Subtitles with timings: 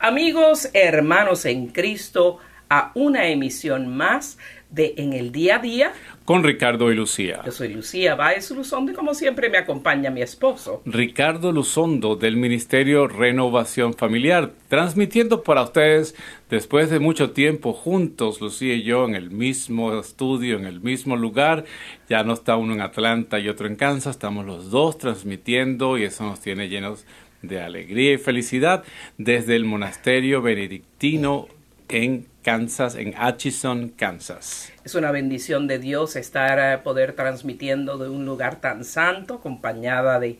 [0.00, 2.38] Amigos, hermanos en Cristo,
[2.70, 4.38] a una emisión más
[4.70, 5.92] de En el Día a Día.
[6.24, 7.40] Con Ricardo y Lucía.
[7.44, 10.82] Yo soy Lucía Báez Luzondo y como siempre me acompaña mi esposo.
[10.84, 16.14] Ricardo Luzondo del Ministerio Renovación Familiar, transmitiendo para ustedes
[16.48, 21.16] después de mucho tiempo juntos, Lucía y yo, en el mismo estudio, en el mismo
[21.16, 21.64] lugar.
[22.08, 26.04] Ya no está uno en Atlanta y otro en Kansas, estamos los dos transmitiendo y
[26.04, 27.04] eso nos tiene llenos
[27.42, 28.84] de alegría y felicidad
[29.16, 31.48] desde el monasterio benedictino
[31.88, 34.72] en Kansas, en Atchison, Kansas.
[34.84, 39.34] Es una bendición de Dios estar a eh, poder transmitiendo de un lugar tan santo,
[39.34, 40.38] acompañada de,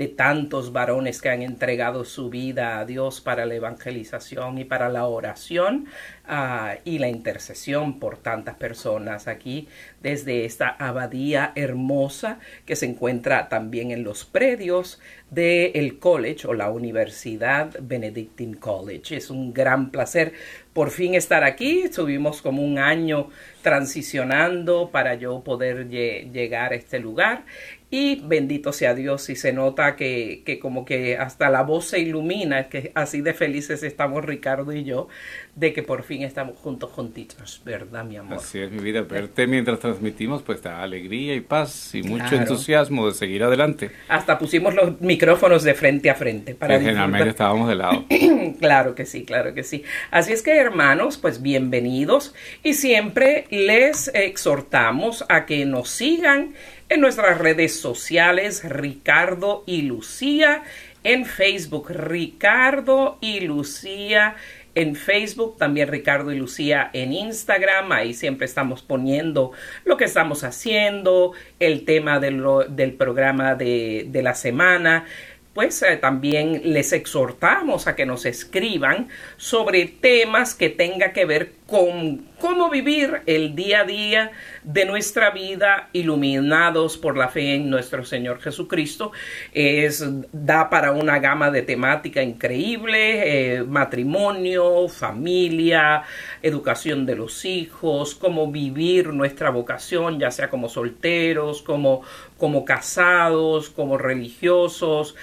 [0.00, 4.88] de tantos varones que han entregado su vida a Dios para la evangelización y para
[4.88, 5.88] la oración
[6.26, 9.68] uh, y la intercesión por tantas personas aquí
[10.02, 16.54] desde esta abadía hermosa que se encuentra también en los predios del el college o
[16.54, 19.16] la Universidad Benedictine College.
[19.16, 20.32] Es un gran placer
[20.72, 21.82] por fin estar aquí.
[21.82, 23.28] Estuvimos como un año
[23.62, 27.44] transicionando para yo poder llegar a este lugar
[27.90, 31.98] y bendito sea Dios y se nota que, que, como que hasta la voz se
[31.98, 35.08] ilumina, que así de felices estamos Ricardo y yo,
[35.56, 38.38] de que por fin estamos juntos, juntitos, ¿verdad, mi amor?
[38.38, 43.08] Así es, mi vida, verte mientras transmitimos, pues da alegría y paz y mucho entusiasmo
[43.08, 43.90] de seguir adelante.
[44.08, 48.04] Hasta pusimos los micrófonos de frente a frente para que generalmente estábamos de lado.
[48.60, 49.82] claro que sí, claro que sí.
[50.12, 56.54] Así es que, hermanos, pues bienvenidos y siempre les exhortamos a que nos sigan
[56.90, 60.64] en nuestras redes sociales Ricardo y Lucía,
[61.04, 64.34] en Facebook Ricardo y Lucía,
[64.74, 69.52] en Facebook también Ricardo y Lucía en Instagram, ahí siempre estamos poniendo
[69.84, 75.06] lo que estamos haciendo, el tema del programa de, de la semana,
[75.54, 81.52] pues eh, también les exhortamos a que nos escriban sobre temas que tenga que ver
[81.66, 84.32] con cómo vivir el día a día
[84.64, 89.12] de nuestra vida iluminados por la fe en nuestro Señor Jesucristo.
[89.52, 96.02] Es, da para una gama de temática increíble, eh, matrimonio, familia,
[96.42, 102.02] educación de los hijos, cómo vivir nuestra vocación, ya sea como solteros, como,
[102.38, 105.14] como casados, como religiosos,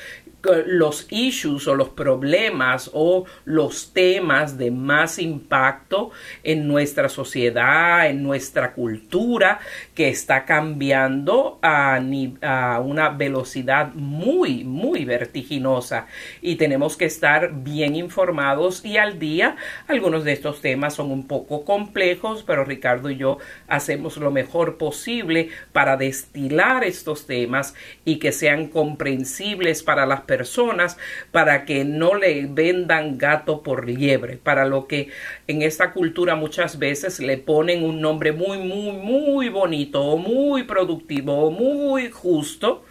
[0.43, 6.11] los issues o los problemas o los temas de más impacto
[6.43, 9.59] en nuestra sociedad, en nuestra cultura,
[9.95, 11.99] que está cambiando a,
[12.41, 16.07] a, una velocidad muy, muy vertiginosa.
[16.41, 19.55] Y tenemos que estar bien informados y al día.
[19.87, 24.77] Algunos de estos temas son un poco complejos, pero Ricardo y yo hacemos lo mejor
[24.77, 27.73] posible para destilar estos temas
[28.05, 30.97] y que sean comprensibles para las personas
[31.31, 35.09] para que no le vendan gato por liebre, para lo que
[35.47, 40.63] en esta cultura muchas veces le ponen un nombre muy, muy, muy bonito o muy
[40.63, 42.83] productivo o muy justo,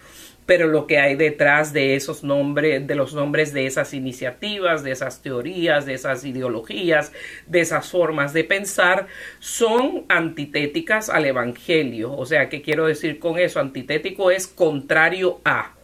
[0.47, 4.93] pero lo que hay detrás de esos nombres, de los nombres de esas iniciativas, de
[4.93, 7.12] esas teorías, de esas ideologías,
[7.47, 9.09] de esas formas de pensar,
[9.41, 12.12] son antitéticas al Evangelio.
[12.12, 13.59] O sea, ¿qué quiero decir con eso?
[13.59, 15.75] Antitético es contrario a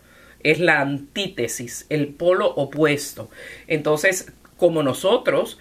[0.45, 3.31] es la antítesis, el polo opuesto.
[3.67, 5.59] Entonces, como nosotros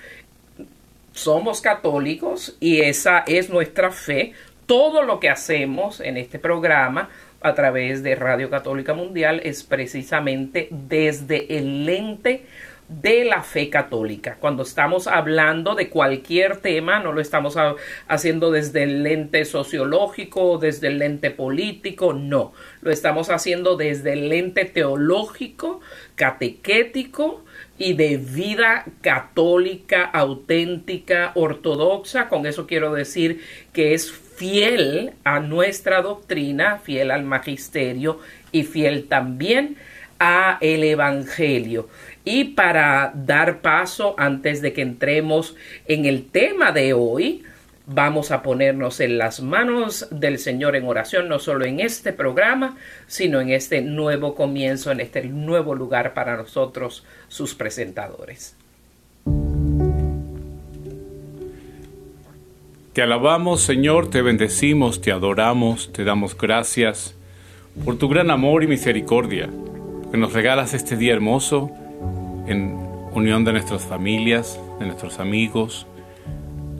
[1.14, 4.34] somos católicos y esa es nuestra fe,
[4.66, 7.10] todo lo que hacemos en este programa
[7.42, 12.46] a través de Radio Católica Mundial es precisamente desde el lente
[13.00, 14.38] de la fe católica.
[14.40, 17.56] Cuando estamos hablando de cualquier tema, no lo estamos
[18.08, 24.30] haciendo desde el lente sociológico, desde el lente político, no, lo estamos haciendo desde el
[24.30, 25.80] lente teológico,
[26.16, 27.46] catequético
[27.78, 32.28] y de vida católica, auténtica, ortodoxa.
[32.28, 33.42] Con eso quiero decir
[33.72, 38.20] que es fiel a nuestra doctrina, fiel al magisterio
[38.52, 40.01] y fiel también a
[40.62, 41.90] el evangelio.
[42.24, 45.56] Y para dar paso antes de que entremos
[45.88, 47.44] en el tema de hoy,
[47.88, 52.78] vamos a ponernos en las manos del Señor en oración, no solo en este programa,
[53.08, 58.56] sino en este nuevo comienzo, en este nuevo lugar para nosotros, sus presentadores.
[62.94, 67.16] Te alabamos, Señor, te bendecimos, te adoramos, te damos gracias
[67.86, 69.50] por tu gran amor y misericordia,
[70.12, 71.72] que nos regalas este día hermoso
[72.46, 72.76] en
[73.14, 75.88] unión de nuestras familias, de nuestros amigos.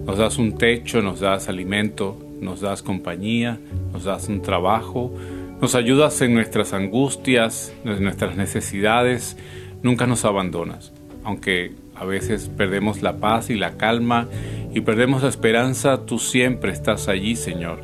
[0.06, 3.58] Nos das un techo, nos das alimento, nos das compañía,
[3.94, 5.14] nos das un trabajo,
[5.62, 9.38] nos ayudas en nuestras angustias, en nuestras necesidades,
[9.82, 10.92] nunca nos abandonas.
[11.24, 14.28] Aunque a veces perdemos la paz y la calma
[14.74, 17.80] y perdemos la esperanza, tú siempre estás allí, Señor.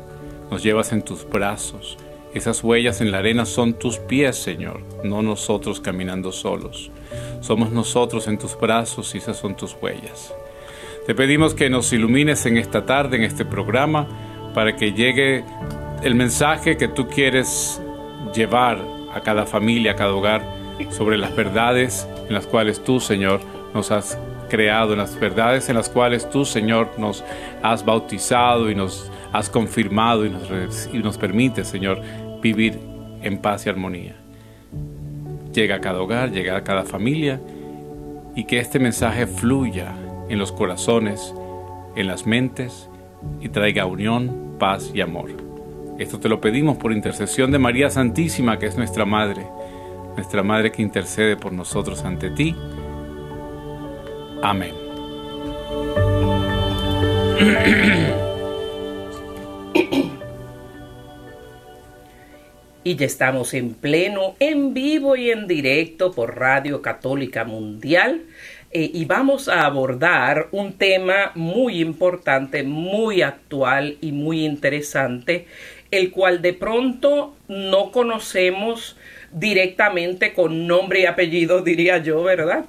[0.50, 1.96] Nos llevas en tus brazos.
[2.34, 6.90] Esas huellas en la arena son tus pies, Señor, no nosotros caminando solos.
[7.40, 10.34] Somos nosotros en tus brazos y esas son tus huellas.
[11.06, 14.06] Te pedimos que nos ilumines en esta tarde, en este programa,
[14.52, 15.42] para que llegue
[16.02, 17.80] el mensaje que tú quieres
[18.34, 18.78] llevar
[19.14, 20.42] a cada familia, a cada hogar,
[20.90, 23.40] sobre las verdades en las cuales tú, Señor,
[23.74, 27.24] nos has creado, en las verdades en las cuales tú, Señor, nos
[27.62, 32.00] has bautizado y nos has confirmado y nos, y nos permite, Señor,
[32.40, 32.78] vivir
[33.22, 34.16] en paz y armonía
[35.52, 37.40] llega a cada hogar, llega a cada familia
[38.36, 39.92] y que este mensaje fluya
[40.28, 41.34] en los corazones,
[41.96, 42.88] en las mentes
[43.40, 45.30] y traiga unión, paz y amor.
[45.98, 49.44] Esto te lo pedimos por intercesión de María Santísima, que es nuestra Madre,
[50.14, 52.54] nuestra Madre que intercede por nosotros ante ti.
[54.42, 54.74] Amén.
[62.84, 68.22] Y ya estamos en pleno, en vivo y en directo por Radio Católica Mundial.
[68.70, 75.46] Eh, y vamos a abordar un tema muy importante, muy actual y muy interesante,
[75.90, 78.96] el cual de pronto no conocemos
[79.32, 82.66] directamente con nombre y apellido, diría yo, ¿verdad?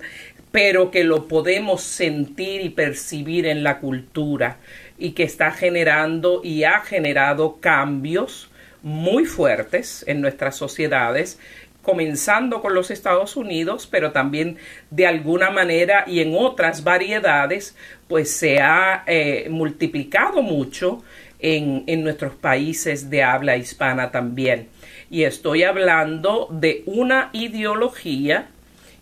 [0.52, 4.58] Pero que lo podemos sentir y percibir en la cultura
[4.98, 8.50] y que está generando y ha generado cambios
[8.81, 11.40] muy fuertes en nuestras sociedades,
[11.81, 14.58] comenzando con los Estados Unidos, pero también
[14.90, 17.76] de alguna manera y en otras variedades,
[18.08, 21.04] pues se ha eh, multiplicado mucho
[21.40, 24.68] en, en nuestros países de habla hispana también.
[25.10, 28.50] Y estoy hablando de una ideología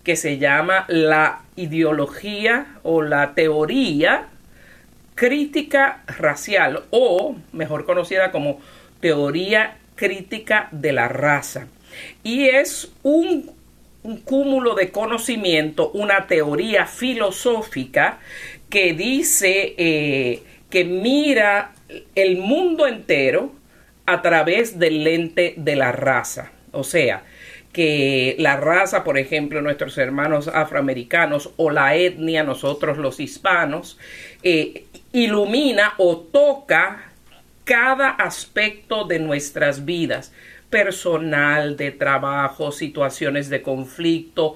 [0.03, 4.27] que se llama la ideología o la teoría
[5.15, 8.61] crítica racial o mejor conocida como
[8.99, 11.67] teoría crítica de la raza.
[12.23, 13.55] Y es un,
[14.23, 18.19] cúmulo de conocimiento, una teoría filosófica
[18.69, 21.73] que dice eh, que mira
[22.15, 23.51] el mundo entero
[24.05, 26.51] a través del lente de la raza.
[26.71, 27.23] O sea,
[27.73, 33.99] que la raza, por ejemplo, nuestros hermanos afroamericanos o la etnia, nosotros los hispanos,
[34.41, 37.06] eh, ilumina o toca
[37.67, 40.31] cada aspecto de nuestras vidas,
[40.69, 44.55] personal, de trabajo, situaciones de conflicto,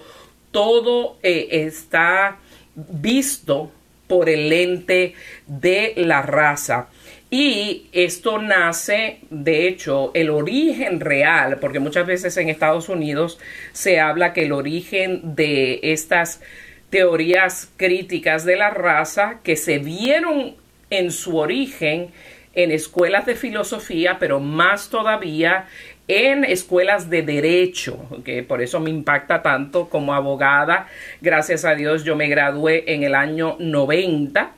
[0.51, 2.37] todo eh, está
[2.73, 3.69] visto
[4.07, 5.13] por el lente
[5.45, 6.87] de la raza.
[7.29, 13.39] Y esto nace, de hecho, el origen real, porque muchas veces en Estados Unidos
[13.73, 16.41] se habla que el origen de estas
[16.89, 20.55] teorías críticas de la raza que se vieron
[20.89, 22.11] en su origen
[22.53, 25.67] en escuelas de filosofía, pero más todavía
[26.07, 30.87] en escuelas de derecho, que por eso me impacta tanto como abogada.
[31.21, 34.51] Gracias a Dios yo me gradué en el año 90,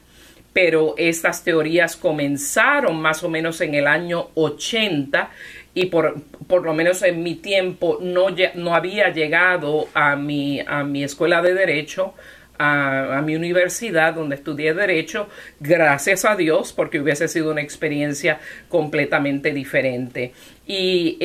[0.51, 5.29] pero estas teorías comenzaron más o menos en el año 80
[5.75, 10.83] y por, por lo menos en mi tiempo no, no había llegado a mi, a
[10.83, 12.13] mi escuela de derecho
[12.63, 15.27] a, mi universidad donde estudié derecho,
[15.59, 18.39] gracias a Dios, porque hubiese sido una experiencia
[18.69, 20.33] completamente diferente.
[20.65, 21.17] Y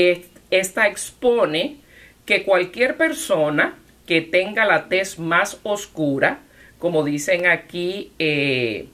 [0.51, 1.77] esta expone
[2.25, 3.77] que cualquier persona
[4.07, 6.41] que tenga la tez más oscura,
[6.79, 8.89] como dicen aquí eh,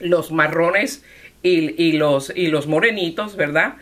[0.00, 1.04] los marrones
[1.42, 3.74] y, los, y los morenitos, ¿verdad?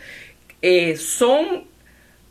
[0.62, 1.64] Eh, son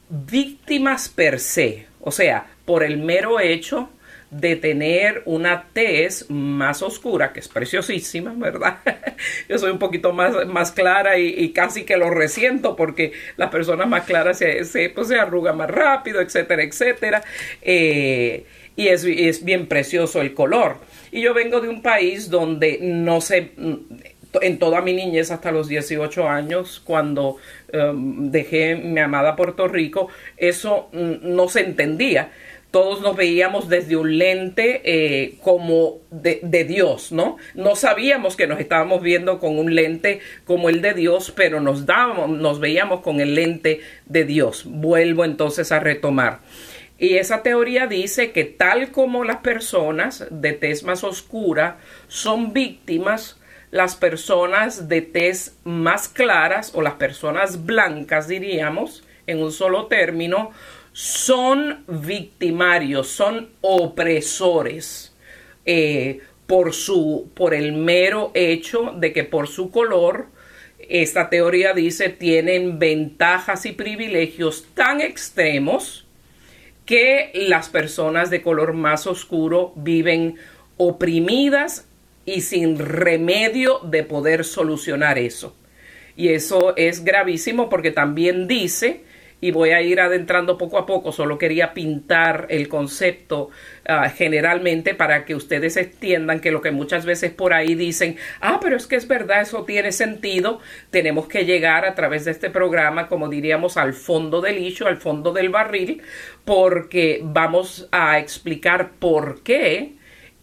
[0.10, 3.90] víctimas per se, o sea, por el mero hecho
[4.32, 8.80] de tener una tez más oscura, que es preciosísima, ¿verdad?
[9.50, 13.88] Yo soy un poquito más, más clara y, casi que lo resiento porque las personas
[13.88, 17.24] más claras se, se, pues, arrugan más rápido, etcétera, etcétera.
[17.62, 20.78] Eh, y es, es bien precioso el color.
[21.12, 23.52] Y yo vengo de un país donde no se
[24.42, 27.38] en toda mi niñez hasta los 18 años, cuando
[27.74, 32.32] um, dejé mi amada Puerto Rico, eso mm, no se entendía.
[32.76, 37.38] Todos nos veíamos desde un lente eh, como de, Dios, ¿no?
[37.54, 41.86] No sabíamos que nos estábamos viendo con un lente como el de Dios, pero nos
[41.88, 44.66] nos veíamos con el lente de Dios.
[44.66, 46.42] Vuelvo entonces a retomar.
[46.98, 51.78] Y esa teoría dice que tal como las personas de tez más oscura
[52.10, 53.40] son víctimas,
[53.72, 60.52] las personas de tez más claras o las personas blancas, diríamos, en un solo término,
[60.96, 65.14] son victimarios, son opresores
[65.66, 70.28] eh, por, su, por el mero hecho de que por su color,
[70.80, 76.08] esta teoría dice, tienen ventajas y privilegios tan extremos
[76.86, 80.38] que las personas de color más oscuro viven
[80.78, 81.90] oprimidas
[82.26, 85.58] y sin remedio de poder solucionar eso.
[86.16, 89.04] Y eso es gravísimo porque también dice,
[89.42, 93.50] y voy a ir adentrando poco a poco, solo quería pintar el concepto
[93.88, 98.60] ah, generalmente para que ustedes entiendan que lo que muchas veces por ahí dicen, ah,
[98.62, 102.50] pero es que es verdad, eso tiene sentido, tenemos que llegar a través de este
[102.50, 106.02] programa, como diríamos, al fondo del nicho, al fondo del barril,
[106.46, 109.94] porque vamos a explicar por qué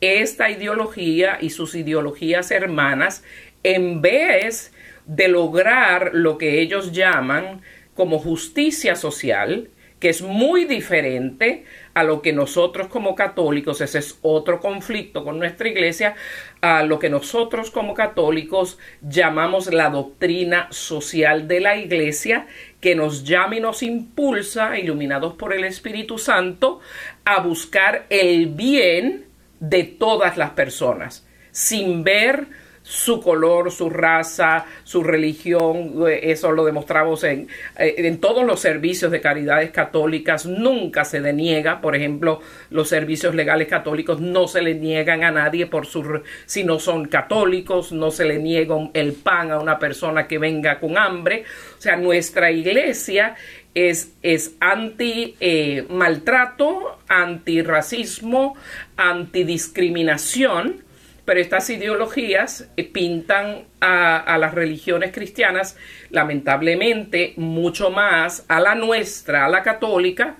[0.00, 3.24] esta ideología y sus ideologías hermanas,
[3.62, 4.72] en vez
[5.06, 7.62] de lograr lo que ellos llaman
[7.94, 9.68] como justicia social,
[10.02, 15.38] que es muy diferente a lo que nosotros como católicos, ese es otro conflicto con
[15.38, 16.16] nuestra iglesia,
[16.60, 22.48] a lo que nosotros como católicos llamamos la doctrina social de la iglesia,
[22.80, 26.80] que nos llama y nos impulsa, iluminados por el Espíritu Santo,
[27.24, 29.26] a buscar el bien
[29.60, 32.48] de todas las personas, sin ver
[32.92, 39.10] su color, su raza, su religión, eso lo demostramos en, eh, en todos los servicios
[39.10, 44.74] de caridades católicas, nunca se deniega, por ejemplo, los servicios legales católicos no se le
[44.74, 49.52] niegan a nadie por su, si no son católicos, no se le niega el pan
[49.52, 51.44] a una persona que venga con hambre,
[51.78, 53.36] o sea, nuestra iglesia
[53.74, 58.54] es, es anti eh, maltrato, antirracismo,
[58.98, 60.84] antidiscriminación,
[61.24, 65.76] pero estas ideologías eh, pintan a, a, las religiones cristianas,
[66.10, 70.36] lamentablemente, mucho más a la nuestra, a la católica,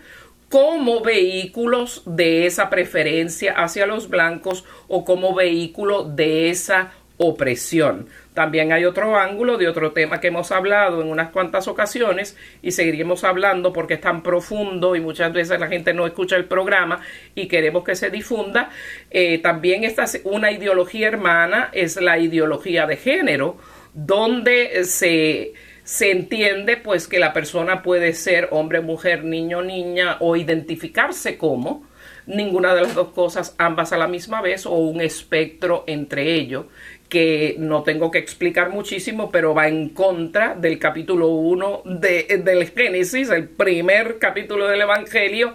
[0.49, 8.09] como vehículos de esa preferencia hacia los blancos o como vehículo de esa opresión.
[8.35, 12.73] También hay otro ángulo de otro tema que hemos hablado en unas cuantas ocasiones y
[12.73, 17.01] seguiremos hablando porque es tan profundo y muchas veces la gente no escucha el programa
[17.35, 18.71] y queremos que se difunda.
[19.11, 23.57] Eh, también esta una ideología hermana es la ideología de género,
[23.95, 25.53] donde se
[25.85, 31.85] se entiende pues que la persona puede ser hombre, mujer, niño, niña o identificarse como
[32.27, 36.67] ninguna de las dos cosas ambas a la misma vez o un espectro entre ellos
[37.13, 42.71] que no tengo que explicar muchísimo, pero va en contra del capítulo 1 de, del
[42.71, 45.55] Génesis, el primer capítulo del Evangelio.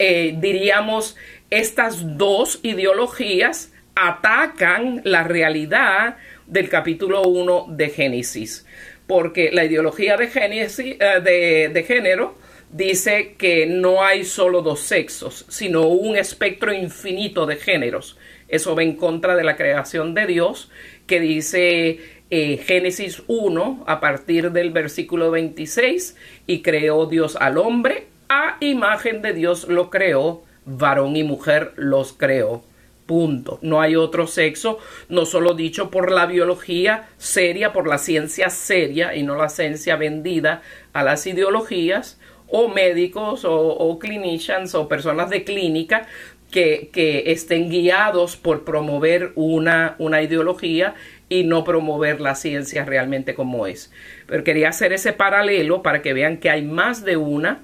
[0.00, 1.16] Eh, diríamos,
[1.50, 6.16] estas dos ideologías atacan la realidad
[6.48, 8.66] del capítulo 1 de Génesis,
[9.06, 12.36] porque la ideología de, Génesis, eh, de, de género
[12.72, 18.18] dice que no hay solo dos sexos, sino un espectro infinito de géneros.
[18.52, 20.70] Eso va en contra de la creación de Dios,
[21.06, 26.16] que dice eh, Génesis 1 a partir del versículo 26,
[26.46, 32.12] y creó Dios al hombre, a imagen de Dios lo creó, varón y mujer los
[32.12, 32.62] creó.
[33.06, 33.58] Punto.
[33.62, 34.78] No hay otro sexo,
[35.08, 39.96] no solo dicho por la biología seria, por la ciencia seria y no la ciencia
[39.96, 40.60] vendida
[40.92, 42.18] a las ideologías,
[42.54, 46.06] o médicos o, o clinicians o personas de clínica,
[46.52, 50.94] que, estén guiados por promover una, una ideología
[51.28, 53.90] y no promover la ciencia realmente como es.
[54.26, 57.62] Pero quería hacer ese paralelo para que vean que hay más de una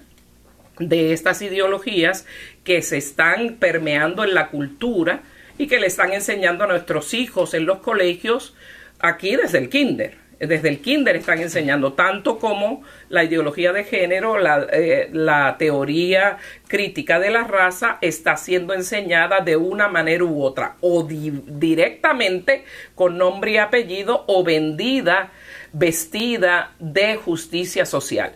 [0.80, 2.26] de estas ideologías
[2.64, 5.22] que se están permeando en la cultura
[5.58, 8.54] y que le están enseñando a nuestros hijos en los colegios
[9.00, 14.38] aquí desde el kinder desde el kinder están enseñando, tanto como la ideología de género,
[14.38, 15.10] la, eh,
[15.58, 22.64] teoría crítica de la raza está siendo enseñada de una manera u otra, o directamente
[22.94, 25.32] con nombre y apellido, o vendida,
[25.72, 28.32] vestida de justicia social.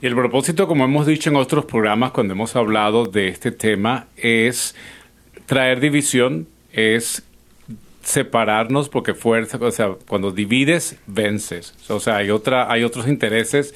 [0.00, 4.06] Y el propósito, como hemos dicho en otros programas cuando hemos hablado de este tema,
[4.16, 4.74] es
[5.46, 7.25] traer división, es
[8.06, 11.74] separarnos porque fuerza, o sea, cuando divides, vences.
[11.88, 13.74] O sea, hay, otra, hay otros intereses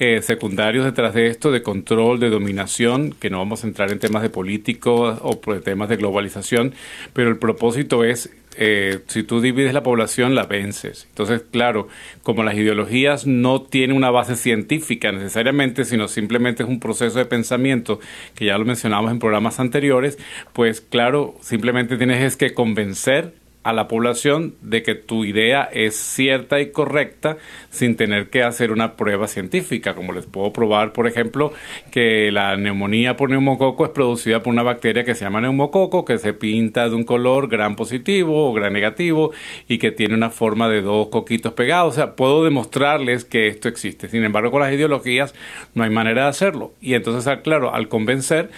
[0.00, 4.00] eh, secundarios detrás de esto, de control, de dominación, que no vamos a entrar en
[4.00, 6.74] temas de políticos o temas de globalización,
[7.12, 11.06] pero el propósito es, eh, si tú divides la población, la vences.
[11.10, 11.86] Entonces, claro,
[12.24, 17.26] como las ideologías no tienen una base científica necesariamente, sino simplemente es un proceso de
[17.26, 18.00] pensamiento,
[18.34, 20.18] que ya lo mencionamos en programas anteriores,
[20.52, 23.34] pues claro, simplemente tienes que convencer
[23.68, 27.36] a la población de que tu idea es cierta y correcta
[27.68, 31.52] sin tener que hacer una prueba científica, como les puedo probar, por ejemplo,
[31.90, 36.16] que la neumonía por neumococo es producida por una bacteria que se llama neumococo, que
[36.16, 39.32] se pinta de un color gran positivo o gran negativo
[39.68, 41.92] y que tiene una forma de dos coquitos pegados.
[41.92, 44.08] O sea, puedo demostrarles que esto existe.
[44.08, 45.34] Sin embargo, con las ideologías
[45.74, 46.72] no hay manera de hacerlo.
[46.80, 48.48] Y entonces, claro, al convencer,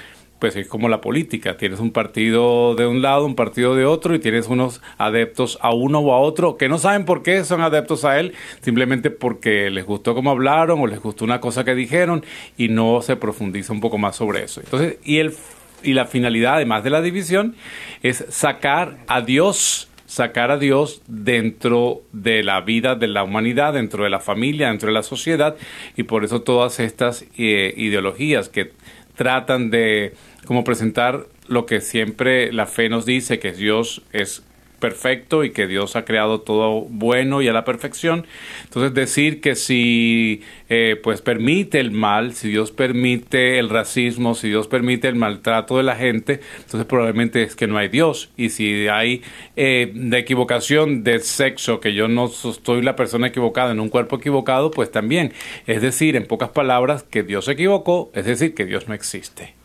[0.41, 4.15] pues es como la política, tienes un partido de un lado, un partido de otro
[4.15, 7.61] y tienes unos adeptos a uno o a otro que no saben por qué son
[7.61, 8.33] adeptos a él,
[8.63, 12.25] simplemente porque les gustó cómo hablaron o les gustó una cosa que dijeron
[12.57, 14.61] y no se profundiza un poco más sobre eso.
[14.61, 15.35] Entonces, y el
[15.83, 17.55] y la finalidad además de la división
[18.03, 24.03] es sacar a Dios sacar a Dios dentro de la vida de la humanidad, dentro
[24.03, 25.55] de la familia, dentro de la sociedad,
[25.97, 28.73] y por eso todas estas eh, ideologías que
[29.15, 30.15] tratan de
[30.47, 34.43] como presentar lo que siempre la fe nos dice, que Dios es
[34.81, 38.27] perfecto y que Dios ha creado todo bueno y a la perfección.
[38.65, 44.49] Entonces decir que si eh, pues permite el mal, si Dios permite el racismo, si
[44.49, 48.31] Dios permite el maltrato de la gente, entonces probablemente es que no hay Dios.
[48.37, 49.23] Y si hay
[49.55, 54.17] eh, de equivocación de sexo, que yo no soy la persona equivocada en un cuerpo
[54.17, 55.33] equivocado, pues también.
[55.67, 59.60] Es decir, en pocas palabras, que Dios se equivocó, es decir, que Dios no existe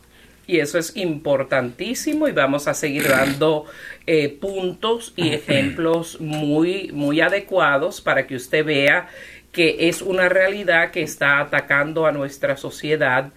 [0.48, 3.66] y eso es importantísimo y vamos a seguir dando
[4.06, 9.08] eh, puntos y ejemplos muy, muy adecuados para que usted vea
[9.52, 13.32] que es una realidad que está atacando a nuestra sociedad.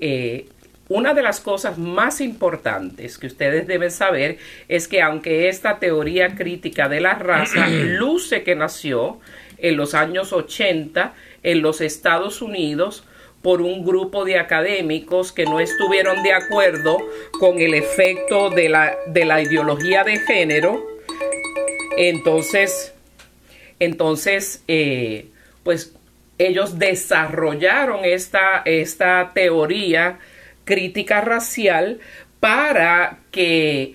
[0.00, 0.46] Eh,
[0.88, 6.34] una de las cosas más importantes que ustedes deben saber es que aunque esta teoría
[6.34, 9.20] crítica de la raza luce que nació
[9.58, 13.04] en los años 80 en los Estados Unidos,
[13.42, 16.98] por un grupo de académicos que no estuvieron de acuerdo
[17.38, 20.84] con el efecto de la, de la ideología de género.
[21.96, 22.94] Entonces,
[23.78, 25.28] entonces eh,
[25.62, 25.94] pues
[26.38, 30.18] ellos desarrollaron esta, esta teoría
[30.64, 31.98] crítica racial
[32.40, 33.94] para que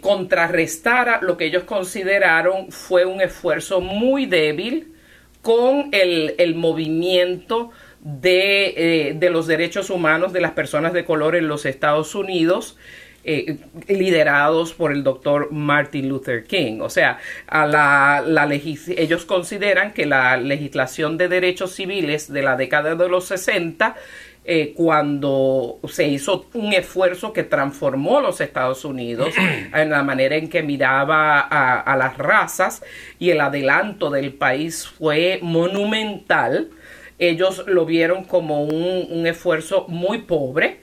[0.00, 4.94] contrarrestara lo que ellos consideraron fue un esfuerzo muy débil
[5.42, 7.70] con el, el movimiento
[8.08, 12.76] de, eh, de, los derechos humanos de las personas de color en los Estados Unidos.
[13.24, 16.80] Eh, liderados por el doctor Martin Luther King.
[16.80, 18.48] O sea, a la, la
[18.96, 23.96] ellos consideran que la legislación de derechos civiles de la década de los 60
[24.46, 29.34] eh, cuando se hizo un esfuerzo que transformó los Estados Unidos
[29.74, 32.82] en la manera en que miraba a, a, las razas
[33.18, 36.70] y el adelanto del país fue monumental
[37.18, 40.80] ellos lo vieron como un, esfuerzo muy pobre.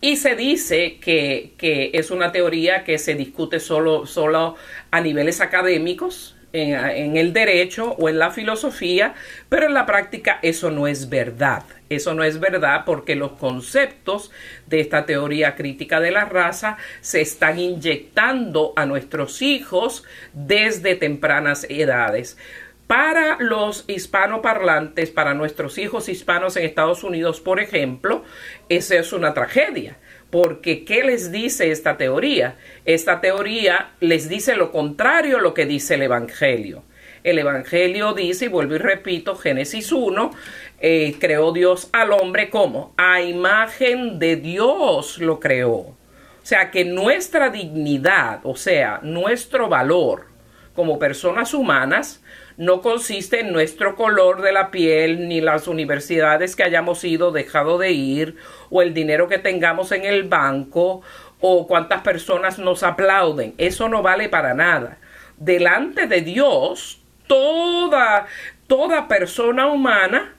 [0.00, 4.56] Y se dice que, es una teoría que se discute solo, solo
[4.90, 9.14] a niveles académicos, en, en, el derecho o en la filosofía,
[9.50, 11.64] pero en la práctica eso no es verdad.
[11.90, 14.30] Eso no es verdad porque los conceptos
[14.66, 21.66] de esta teoría crítica de la raza se están inyectando a nuestros hijos desde tempranas
[21.68, 22.36] edades.
[22.88, 28.24] Para los hispanoparlantes, para nuestros hijos hispanos en Estados Unidos, por ejemplo,
[28.70, 29.98] esa es una tragedia.
[30.30, 32.56] Porque, ¿qué les dice esta teoría?
[32.86, 36.82] Esta teoría les dice lo contrario a lo que dice el Evangelio.
[37.24, 40.30] El Evangelio dice, y vuelvo y repito, Génesis 1,
[40.80, 45.76] eh, creó Dios al hombre como a imagen de Dios lo creó.
[45.76, 45.96] O
[46.42, 50.28] sea que nuestra dignidad, o sea, nuestro valor
[50.74, 52.22] como personas humanas,
[52.58, 57.78] no consiste en nuestro color de la piel, ni las universidades que hayamos ido, dejado
[57.78, 58.36] de ir,
[58.68, 61.02] o el dinero que tengamos en el banco,
[61.40, 63.54] o cuántas personas nos aplauden.
[63.58, 64.98] Eso no vale para nada.
[65.36, 68.26] Delante de Dios, toda,
[68.66, 70.34] toda persona humana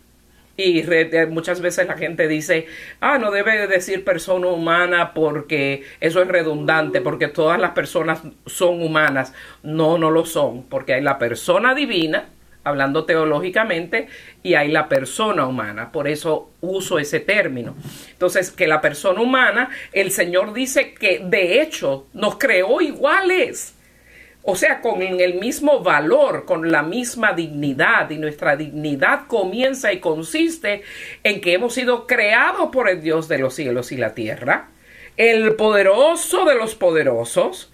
[0.60, 0.84] y
[1.30, 2.68] muchas veces la gente dice,
[3.00, 8.82] ah, no debe decir persona humana porque eso es redundante, porque todas las personas son
[8.82, 9.34] humanas.
[9.64, 12.26] No, no lo son, porque hay la persona divina,
[12.66, 14.10] hablando teológicamente,
[14.44, 15.94] y hay la persona humana.
[15.94, 17.76] Por eso uso ese término.
[18.12, 23.76] Entonces, que la persona humana, el Señor dice que de hecho nos creó iguales
[24.50, 28.10] o sea, con el mismo valor, con la misma dignidad.
[28.10, 30.82] Y nuestra dignidad comienza y consiste
[31.24, 34.70] en que hemos sido creados por el Dios de los cielos y la tierra,
[35.18, 37.72] el poderoso de los poderosos,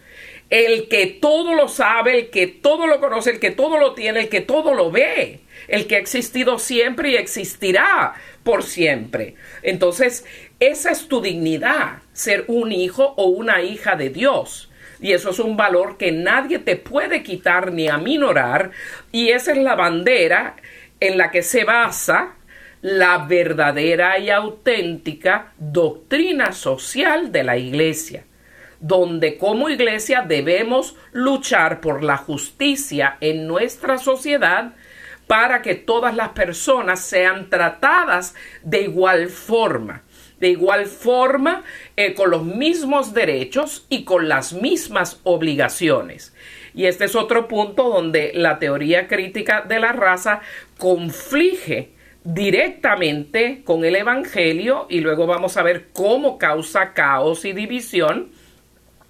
[0.50, 4.20] el que todo lo sabe, el que todo lo conoce, el que todo lo tiene,
[4.20, 9.36] el que todo lo ve, el que ha existido siempre y existirá por siempre.
[9.64, 10.26] Entonces,
[10.60, 14.70] esa es tu dignidad, ser un hijo o una hija de Dios.
[15.06, 18.72] Y eso es un valor que nadie te puede quitar ni aminorar.
[19.12, 20.56] Y esa es la bandera
[21.00, 22.38] en la que se basa
[22.82, 28.24] la verdadera y auténtica doctrina social de la Iglesia,
[28.80, 34.74] donde como Iglesia debemos luchar por la justicia en nuestra sociedad
[35.28, 40.02] para que todas las personas sean tratadas de igual forma
[40.45, 41.63] de igual forma
[41.97, 46.36] eh, con los mismos derechos y con las mismas obligaciones.
[46.75, 50.41] Y este es otro punto donde la teoría crítica de la raza
[50.77, 58.29] conflige directamente con el Evangelio y luego vamos a ver cómo causa caos y división.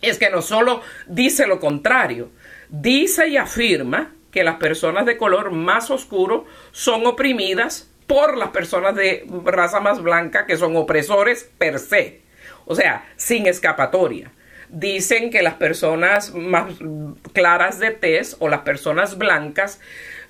[0.02, 2.30] Es que no solo dice lo contrario,
[2.70, 8.96] dice y afirma que las personas de color más oscuro son oprimidas por las personas
[8.96, 12.22] de raza más blanca que son opresores per se,
[12.66, 14.32] o sea, sin escapatoria.
[14.70, 16.74] Dicen que las personas más
[17.34, 19.80] claras de tez o las personas blancas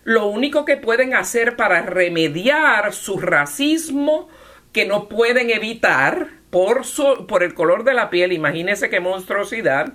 [0.05, 4.29] lo único que pueden hacer para remediar su racismo
[4.71, 9.93] que no pueden evitar por, su, por el color de la piel, imagínense qué monstruosidad,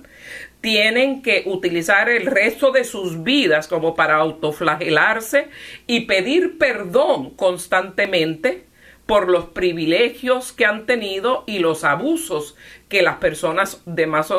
[0.61, 5.49] tienen que utilizar el resto de sus vidas como para autoflagelarse
[5.87, 8.67] y pedir perdón constantemente
[9.07, 12.57] por los privilegios que han tenido y los abusos
[12.89, 14.33] que las personas de más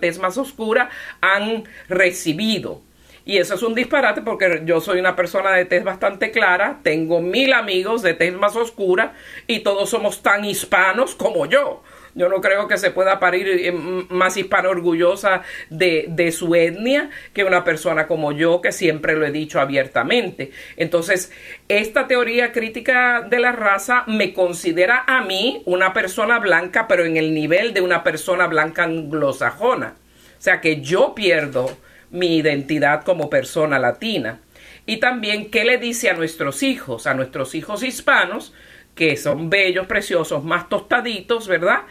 [0.00, 2.82] tez más oscura han recibido.
[3.28, 7.20] Y eso es un disparate porque yo soy una persona de tez bastante clara, tengo
[7.20, 9.12] mil amigos de tez más oscura
[9.46, 11.82] y todos somos tan hispanos como yo.
[12.14, 13.70] Yo no creo que se pueda parir eh,
[14.08, 19.26] más hispano orgullosa de, de, su etnia que una persona como yo, que siempre lo
[19.26, 20.50] he dicho abiertamente.
[20.78, 21.30] Entonces,
[21.68, 27.18] esta teoría crítica de la raza me considera a mí una persona blanca, pero en
[27.18, 29.96] el nivel de una persona blanca anglosajona.
[30.38, 31.76] O sea que yo pierdo
[32.10, 34.40] mi identidad como persona latina.
[34.86, 38.52] Y también, ¿qué le dice a nuestros hijos, a nuestros hijos hispanos?
[38.98, 41.82] que son bellos, preciosos, más tostaditos, ¿verdad?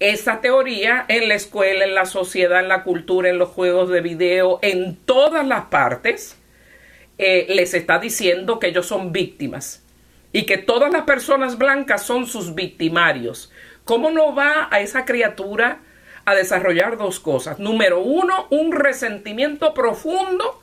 [0.00, 4.00] Esa teoría en la escuela, en la sociedad, en la cultura, en los juegos de
[4.00, 6.38] video, en todas las partes,
[7.18, 9.84] eh, les está diciendo que ellos son víctimas
[10.32, 13.52] y que todas las personas blancas son sus victimarios.
[13.84, 15.80] ¿Cómo no va a esa criatura
[16.26, 17.58] a desarrollar dos cosas?
[17.58, 20.60] Número uno, un resentimiento profundo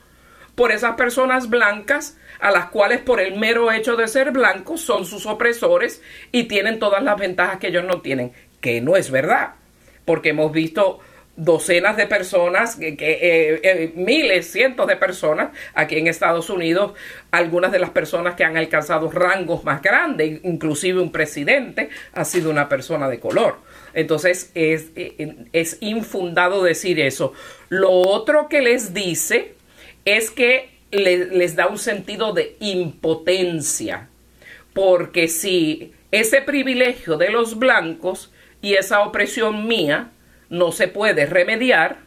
[0.54, 5.06] por esas personas blancas a las cuales por el mero hecho de ser blancos son
[5.06, 9.54] sus opresores y tienen todas las ventajas que ellos no tienen, que no es verdad,
[10.04, 11.00] porque hemos visto
[11.36, 16.92] docenas de personas, que, eh, eh, miles, cientos de personas aquí en Estados Unidos,
[17.30, 22.50] algunas de las personas que han alcanzado rangos más grandes, inclusive un presidente ha sido
[22.50, 23.56] una persona de color.
[23.94, 27.32] Entonces es, eh, es infundado decir eso.
[27.68, 29.54] Lo otro que les dice
[30.04, 34.08] es que les da un sentido de impotencia,
[34.72, 38.30] porque si ese privilegio de los blancos
[38.62, 40.12] y esa opresión mía
[40.48, 41.98] no se puede remediar,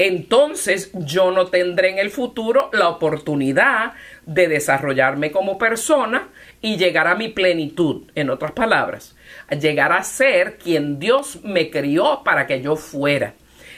[0.00, 3.92] entonces yo no tendré en el futuro la oportunidad
[4.24, 6.30] de desarrollarme como persona
[6.62, 9.14] y llegar a mi plenitud, en otras palabras,
[9.60, 13.34] llegar a ser quien Dios me crió para que yo fuera.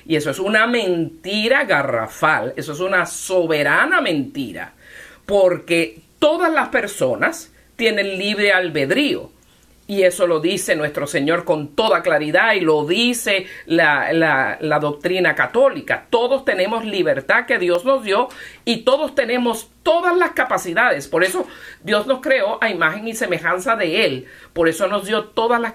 [0.06, 4.74] Y eso es una mentira garrafal, eso es una soberana mentira,
[5.26, 9.32] porque todas las personas tienen libre albedrío
[9.86, 15.34] Y eso lo dice nuestro Señor con toda claridad y lo dice la, la, doctrina
[15.34, 16.06] católica.
[16.08, 18.28] Todos tenemos libertad que Dios nos dio
[18.64, 21.08] y todos tenemos todas las capacidades.
[21.08, 21.46] Por eso
[21.82, 24.26] Dios nos creó a imagen y semejanza de Él.
[24.52, 25.74] Por eso nos dio todas las,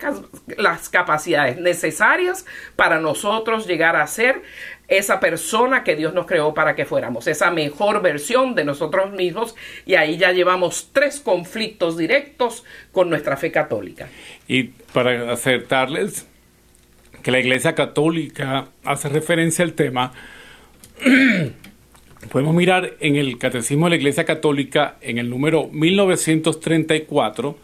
[0.57, 2.45] las capacidades necesarias
[2.77, 4.41] para nosotros llegar a ser
[4.87, 9.55] esa persona que Dios nos creó para que fuéramos, esa mejor versión de nosotros mismos
[9.85, 14.07] y ahí ya llevamos tres conflictos directos con nuestra fe católica.
[14.47, 16.27] Y para acertarles
[17.21, 20.13] que la Iglesia Católica hace referencia al tema,
[22.31, 27.57] podemos mirar en el Catecismo de la Iglesia Católica en el número 1934,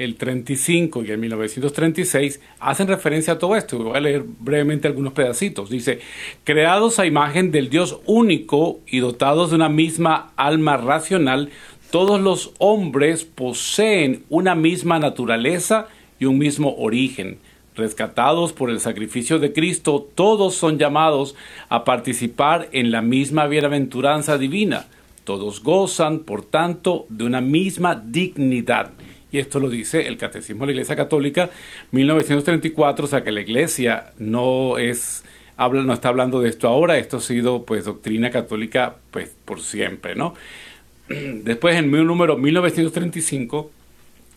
[0.00, 3.78] el 35 y el 1936 hacen referencia a todo esto.
[3.78, 5.68] Voy a leer brevemente algunos pedacitos.
[5.68, 6.00] Dice,
[6.42, 11.50] creados a imagen del Dios único y dotados de una misma alma racional,
[11.90, 17.38] todos los hombres poseen una misma naturaleza y un mismo origen.
[17.76, 21.36] Rescatados por el sacrificio de Cristo, todos son llamados
[21.68, 24.86] a participar en la misma bienaventuranza divina.
[25.24, 28.92] Todos gozan, por tanto, de una misma dignidad
[29.32, 31.50] y esto lo dice el Catecismo de la Iglesia Católica
[31.92, 35.24] 1934, o sea que la Iglesia no es
[35.56, 39.60] habla no está hablando de esto ahora, esto ha sido pues doctrina católica pues por
[39.60, 40.34] siempre, ¿no?
[41.08, 43.70] Después en mi número 1935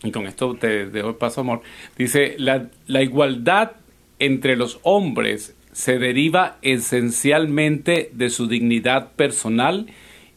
[0.04, 1.62] y con esto te dejo el paso amor,
[1.96, 3.72] dice la, la igualdad
[4.18, 9.86] entre los hombres se deriva esencialmente de su dignidad personal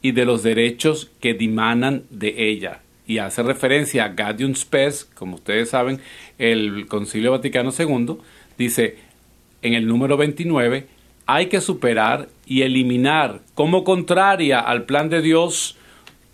[0.01, 5.35] y de los derechos que dimanan de ella y hace referencia a Gaudium Spes, como
[5.35, 6.01] ustedes saben,
[6.37, 8.17] el Concilio Vaticano II,
[8.57, 8.97] dice
[9.61, 10.87] en el número 29,
[11.25, 15.77] hay que superar y eliminar como contraria al plan de Dios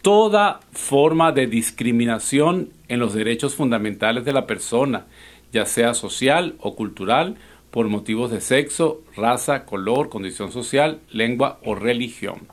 [0.02, 5.06] toda forma de discriminación en los derechos fundamentales de la persona,
[5.52, 7.36] ya sea social o cultural,
[7.72, 12.48] por motivos de sexo, raza, color, condición social, lengua o religión.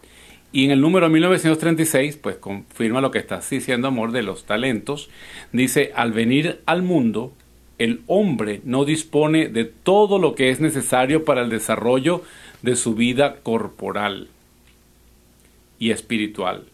[0.53, 5.09] Y en el número 1936, pues confirma lo que está diciendo Amor de los talentos.
[5.53, 7.33] Dice, al venir al mundo,
[7.79, 12.23] el hombre no dispone de todo lo que es necesario para el desarrollo
[12.63, 14.29] de su vida corporal
[15.79, 16.65] y espiritual.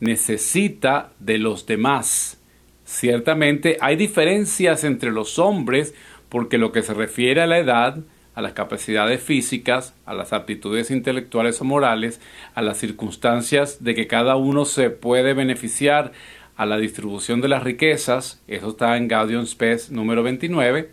[0.00, 2.38] Necesita de los demás.
[2.84, 5.94] Ciertamente hay diferencias entre los hombres
[6.28, 7.98] porque lo que se refiere a la edad,
[8.34, 12.20] a las capacidades físicas, a las aptitudes intelectuales o morales,
[12.54, 16.12] a las circunstancias de que cada uno se puede beneficiar,
[16.56, 20.90] a la distribución de las riquezas, eso está en Gaudium Spes número 29,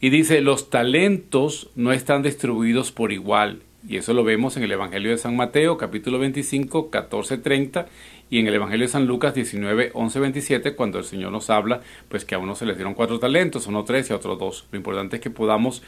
[0.00, 4.72] y dice, los talentos no están distribuidos por igual, y eso lo vemos en el
[4.72, 7.86] Evangelio de San Mateo, capítulo 25, 14, 30,
[8.28, 11.80] y en el Evangelio de San Lucas 19, 11, 27, cuando el Señor nos habla,
[12.08, 14.66] pues que a uno se les dieron cuatro talentos, uno tres y a otro dos.
[14.72, 15.82] Lo importante es que podamos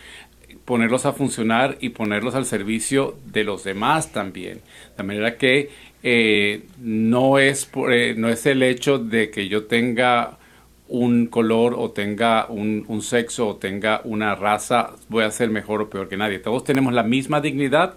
[0.69, 4.61] ponerlos a funcionar y ponerlos al servicio de los demás también.
[4.99, 5.71] De manera que
[6.03, 10.37] eh, no, es, eh, no es el hecho de que yo tenga
[10.88, 15.90] un color o tenga un, sexo o tenga una raza, voy a ser mejor o
[15.90, 16.38] peor que nadie.
[16.38, 17.94] Todos tenemos la misma dignidad,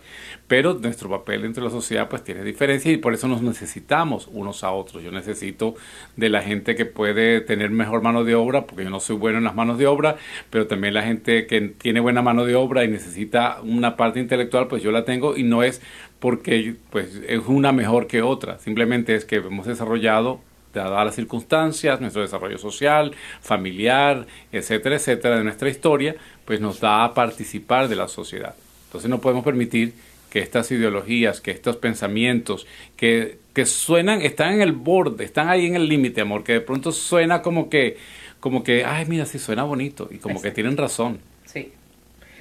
[0.47, 4.27] pero nuestro papel dentro de la sociedad pues tiene diferencia y por eso nos necesitamos
[4.31, 5.03] unos a otros.
[5.03, 5.75] Yo necesito
[6.17, 9.37] de la gente que puede tener mejor mano de obra, porque yo no soy bueno
[9.37, 10.17] en las manos de obra,
[10.49, 14.67] pero también la gente que tiene buena mano de obra y necesita una parte intelectual,
[14.67, 15.81] pues yo la tengo y no es
[16.19, 20.41] porque pues es una mejor que otra, simplemente es que hemos desarrollado
[20.73, 27.03] dadas las circunstancias, nuestro desarrollo social, familiar, etcétera, etcétera, de nuestra historia, pues nos da
[27.03, 28.55] a participar de la sociedad.
[28.85, 29.93] Entonces no podemos permitir
[30.29, 35.65] que estas ideologías, que estos pensamientos, que, que suenan, están en el borde, están ahí
[35.65, 37.97] en el límite, amor, que de pronto suena como que,
[38.39, 41.19] como que, ay, mira, sí suena bonito, y como que tienen razón.
[41.45, 41.73] Sí.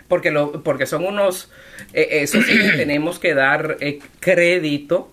[0.07, 1.51] Porque, lo, porque son unos,
[1.93, 5.11] eh, eso sí tenemos que dar eh, crédito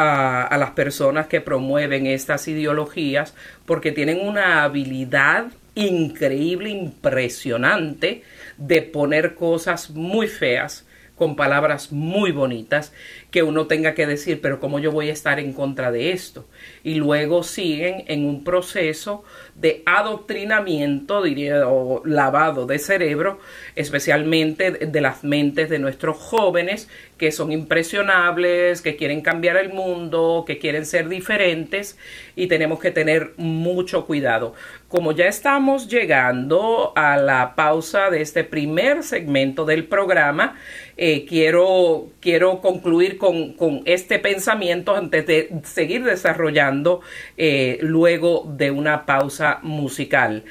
[0.00, 3.34] a, las personas que promueven estas ideologías,
[3.66, 8.22] porque tienen una habilidad increíble, impresionante,
[8.56, 10.86] de poner cosas muy feas
[11.18, 12.92] con palabras muy bonitas
[13.30, 16.46] que uno tenga que decir, pero ¿cómo yo voy a estar en contra de esto?
[16.82, 23.40] Y luego siguen en un proceso de adoctrinamiento, diría, o lavado de cerebro,
[23.74, 30.44] especialmente de las mentes de nuestros jóvenes que son impresionables, que quieren cambiar el mundo,
[30.46, 31.98] que quieren ser diferentes
[32.36, 34.54] y tenemos que tener mucho cuidado.
[34.88, 40.56] Como ya estamos llegando a la pausa de este primer segmento del programa,
[40.96, 47.02] eh, quiero, quiero concluir con, este pensamiento antes de seguir desarrollando
[47.36, 50.44] eh, luego de una pausa musical.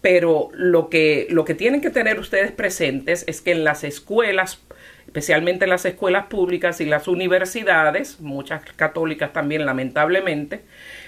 [0.00, 4.60] pero lo que, lo que tienen que tener ustedes presentes es que en las escuelas,
[5.06, 10.60] especialmente en las escuelas públicas y las universidades, muchas católicas también lamentablemente,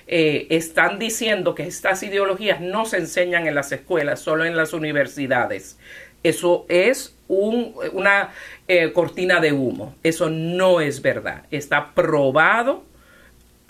[0.06, 4.72] eh, están diciendo que estas ideologías no se enseñan en las escuelas, solo en las
[4.72, 5.78] universidades.
[6.22, 8.30] Eso es una
[8.68, 9.94] eh, cortina de humo.
[10.02, 11.44] Eso no es verdad.
[11.50, 12.84] Está probado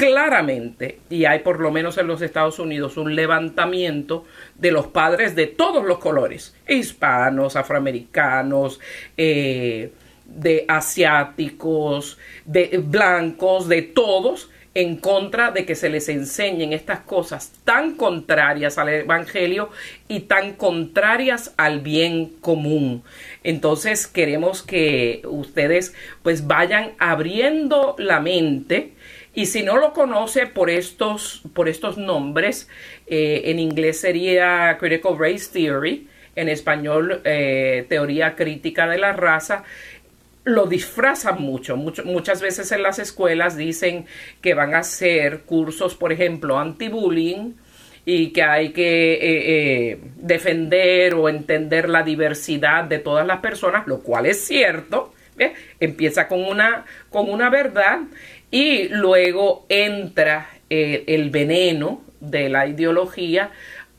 [0.00, 5.36] claramente, y hay por lo menos en los Estados Unidos un levantamiento de los padres
[5.36, 8.80] de todos los colores, hispanos, afroamericanos,
[9.18, 9.92] eh,
[10.24, 12.16] de asiáticos,
[12.46, 18.78] de blancos, de todos, en contra de que se les enseñen estas cosas tan contrarias
[18.78, 19.70] al Evangelio
[20.06, 23.02] y tan contrarias al bien común.
[23.42, 28.92] Entonces queremos que ustedes pues vayan abriendo la mente
[29.34, 32.68] y si no lo conoce por estos, por estos nombres,
[33.06, 39.64] eh, en inglés sería Critical Race Theory, en español eh, Teoría Crítica de la Raza,
[40.44, 41.76] lo disfrazan mucho.
[41.76, 44.06] Muchas veces en las escuelas dicen
[44.40, 47.54] que van a hacer cursos, por ejemplo, anti-bullying
[48.04, 53.86] y que hay que eh, eh, defender o entender la diversidad de todas las personas,
[53.86, 55.14] lo cual es cierto.
[55.78, 58.00] Empieza con una, con una verdad
[58.50, 63.50] y luego entra eh, el veneno de la ideología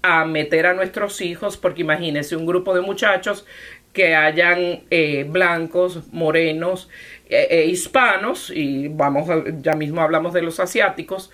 [0.03, 3.45] a meter a nuestros hijos, porque imagínense un grupo de muchachos
[3.93, 6.89] que hayan eh, blancos, morenos,
[7.29, 9.27] eh, eh, hispanos, y vamos,
[9.61, 11.31] ya mismo hablamos de los asiáticos,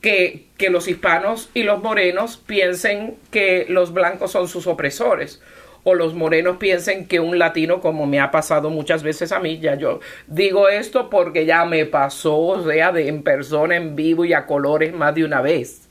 [0.00, 5.40] que, que los hispanos y los morenos piensen que los blancos son sus opresores
[5.88, 9.60] o los morenos piensen que un latino, como me ha pasado muchas veces a mí,
[9.60, 14.24] ya yo digo esto porque ya me pasó, o sea, de en persona, en vivo
[14.24, 15.85] y a colores más de una vez.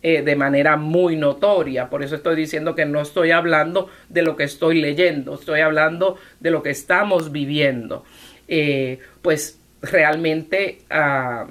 [0.00, 1.90] Eh, de manera muy notoria.
[1.90, 6.16] Por eso estoy diciendo que no estoy hablando de lo que estoy leyendo, estoy hablando
[6.38, 8.04] de lo que estamos viviendo.
[8.46, 11.48] Eh, pues realmente ah,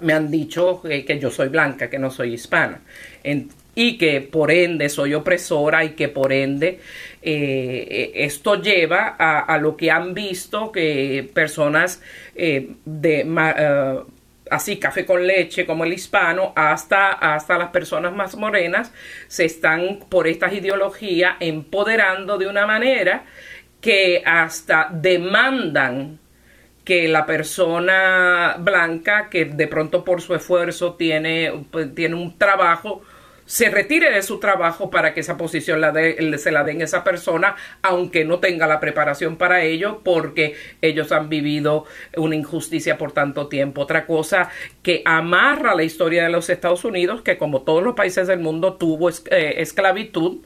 [0.00, 2.82] me han dicho que, yo soy blanca, que no soy hispana.
[3.74, 6.78] y que por ende soy opresora y que por ende
[7.22, 12.02] eh, esto lleva a, lo que han visto que personas
[12.34, 13.24] de
[14.52, 18.92] así café con leche como el hispano, hasta, hasta las personas más morenas,
[19.28, 23.24] se están por estas ideologías empoderando de una manera
[23.80, 26.18] que hasta demandan
[26.84, 33.02] que la persona blanca que de pronto por su esfuerzo tiene, pues, tiene un trabajo
[33.52, 37.04] se retire de su trabajo para que esa posición la de, se la den esa
[37.04, 41.84] persona, aunque no tenga la preparación para ello, porque ellos han vivido
[42.16, 43.82] una injusticia por tanto tiempo.
[43.82, 44.48] Otra cosa
[44.82, 48.78] que amarra la historia de los Estados Unidos, que como todos los países del mundo
[48.78, 50.38] tuvo eh, esclavitud,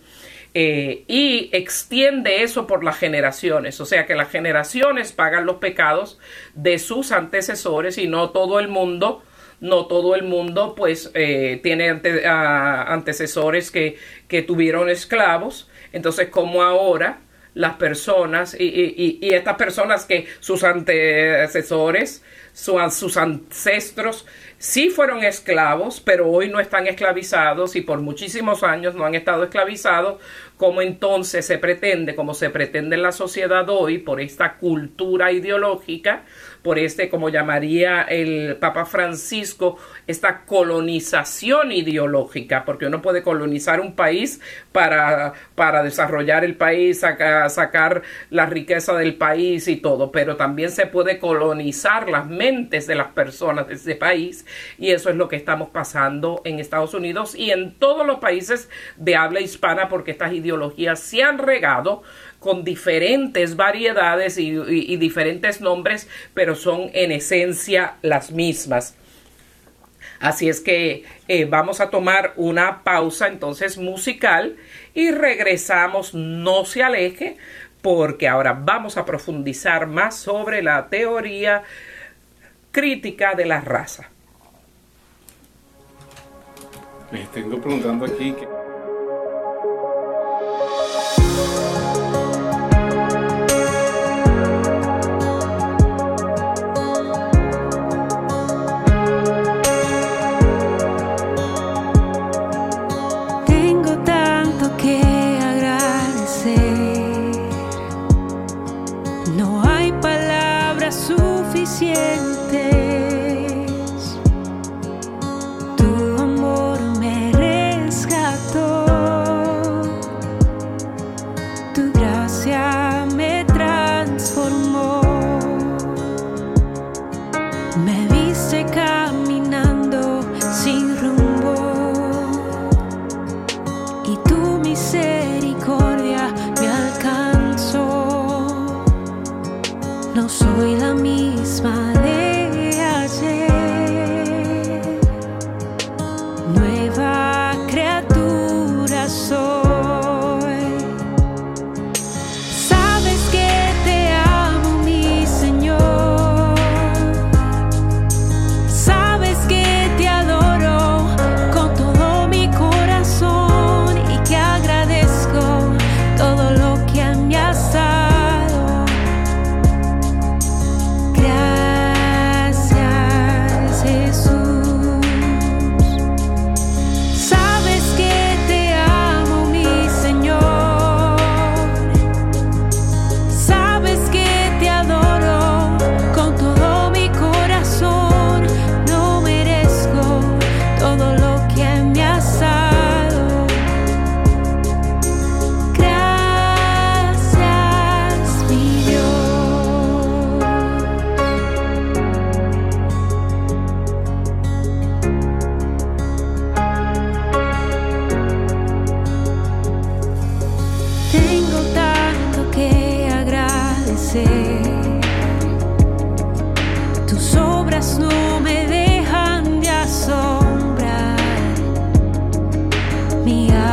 [0.53, 6.19] eh, y extiende eso por las generaciones, o sea que las generaciones pagan los pecados
[6.55, 9.23] de sus antecesores y no todo el mundo
[9.61, 13.97] no todo el mundo pues eh, tiene antecesores que,
[14.29, 17.21] que, tuvieron esclavos, entonces como ahora
[17.55, 24.27] las personas y, y, estas personas que sus antecesores, sus ancestros
[24.59, 29.45] sí fueron esclavos, pero hoy no están esclavizados y por muchísimos años no han estado
[29.45, 30.21] esclavizados,
[30.59, 36.25] como entonces se pretende, como se pretende en la sociedad hoy, por esta cultura ideológica,
[36.67, 43.95] por este, como llamaría el Papa Francisco, esta colonización ideológica, porque uno puede colonizar un
[43.95, 44.41] país
[44.73, 50.87] para, para desarrollar el país, sacar la riqueza del país y todo, pero también se
[50.87, 54.45] puede colonizar las mentes de las personas de ese país
[54.77, 58.69] y eso es lo que estamos pasando en Estados Unidos y en todos los países
[58.97, 62.03] de habla hispana porque estas ideologías se han regado
[62.39, 68.95] con diferentes variedades y, diferentes nombres, pero son en esencia las mismas.
[70.21, 74.57] Así es que eh, vamos a tomar una pausa entonces musical
[74.95, 77.37] y regresamos, no se aleje,
[77.83, 81.63] porque ahora vamos a profundizar más sobre la teoría
[82.73, 84.11] crítica de la raza.
[87.13, 88.76] Me tengo preguntando aquí que...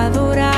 [0.04, 0.53] adorar.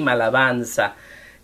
[0.00, 0.94] Alabanza.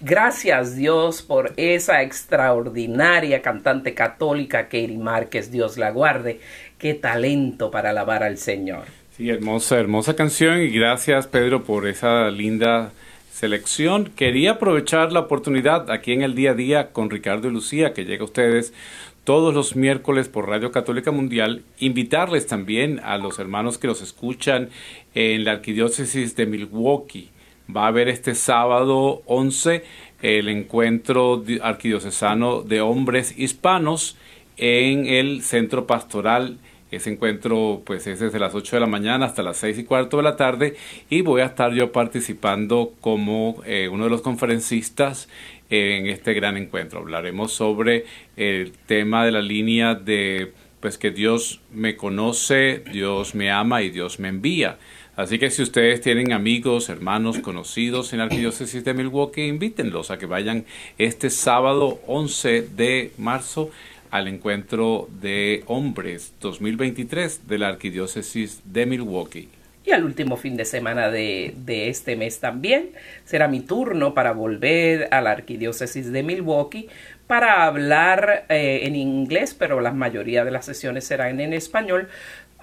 [0.05, 6.41] Gracias Dios por esa extraordinaria cantante católica Katie Márquez, Dios la guarde.
[6.77, 8.83] Qué talento para alabar al Señor.
[9.17, 12.91] Sí, hermosa, hermosa canción y gracias Pedro por esa linda
[13.31, 14.07] selección.
[14.17, 18.05] Quería aprovechar la oportunidad aquí en el día a día con Ricardo y Lucía, que
[18.05, 18.75] llega a ustedes
[19.23, 24.71] todos los miércoles por Radio Católica Mundial, invitarles también a los hermanos que los escuchan
[25.15, 27.31] en la Arquidiócesis de Milwaukee
[27.75, 29.85] va a haber este sábado 11
[30.23, 34.17] el encuentro arquidiocesano de hombres hispanos
[34.57, 36.59] en el centro pastoral.
[36.91, 40.19] Ese encuentro pues es desde las 8 de la mañana hasta las 6 y cuarto
[40.19, 40.77] de la tarde
[41.09, 45.29] y voy a estar yo participando como eh, uno de los conferencistas
[45.71, 47.01] en este gran encuentro.
[47.01, 48.05] Hablaremos sobre
[48.37, 53.91] el tema de la línea de pues que Dios me conoce, Dios me ama y
[53.91, 54.79] Dios me envía.
[55.15, 60.17] Así que si ustedes tienen amigos, hermanos, conocidos en la Arquidiócesis de Milwaukee, invítenlos a
[60.17, 60.65] que vayan
[60.97, 63.71] este sábado 11 de marzo
[64.11, 69.51] al encuentro de hombres 2023 de la Arquidiócesis de Milwaukee.
[69.85, 72.91] Y al último fin de semana de, este mes también
[73.25, 76.89] será mi turno para volver a la Arquidiócesis de Milwaukee
[77.27, 82.09] para hablar eh, en inglés, pero la mayoría de las sesiones serán en español,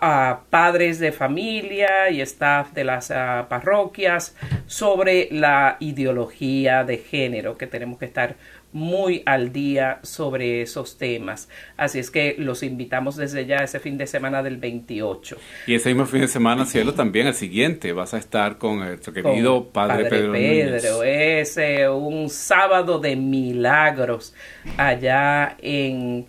[0.01, 4.35] a padres de familia y staff de las ah, parroquias
[4.67, 8.35] sobre la ideología de género que tenemos que estar
[8.71, 11.49] muy al día sobre esos temas.
[11.75, 15.37] Así es que los invitamos desde ya ese fin de semana del 28.
[15.67, 19.11] Y ese mismo fin de semana, cielo, también el siguiente, vas a estar con nuestro
[19.11, 20.33] querido Padre, Pedro.
[20.33, 21.57] Pedro, es
[21.89, 24.35] un sábado de milagros
[24.77, 26.27] allá en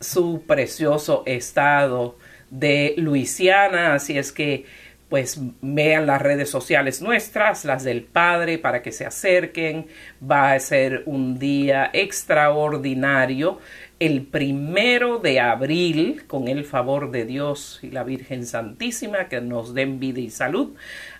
[0.00, 2.16] su precioso estado
[2.50, 3.94] de Luisiana.
[3.94, 4.66] Así es que
[5.10, 9.88] pues vean las redes sociales nuestras, las del Padre, para que se acerquen.
[10.22, 13.58] Va a ser un día extraordinario,
[13.98, 19.74] el primero de abril, con el favor de Dios y la Virgen Santísima, que nos
[19.74, 20.76] den vida y salud.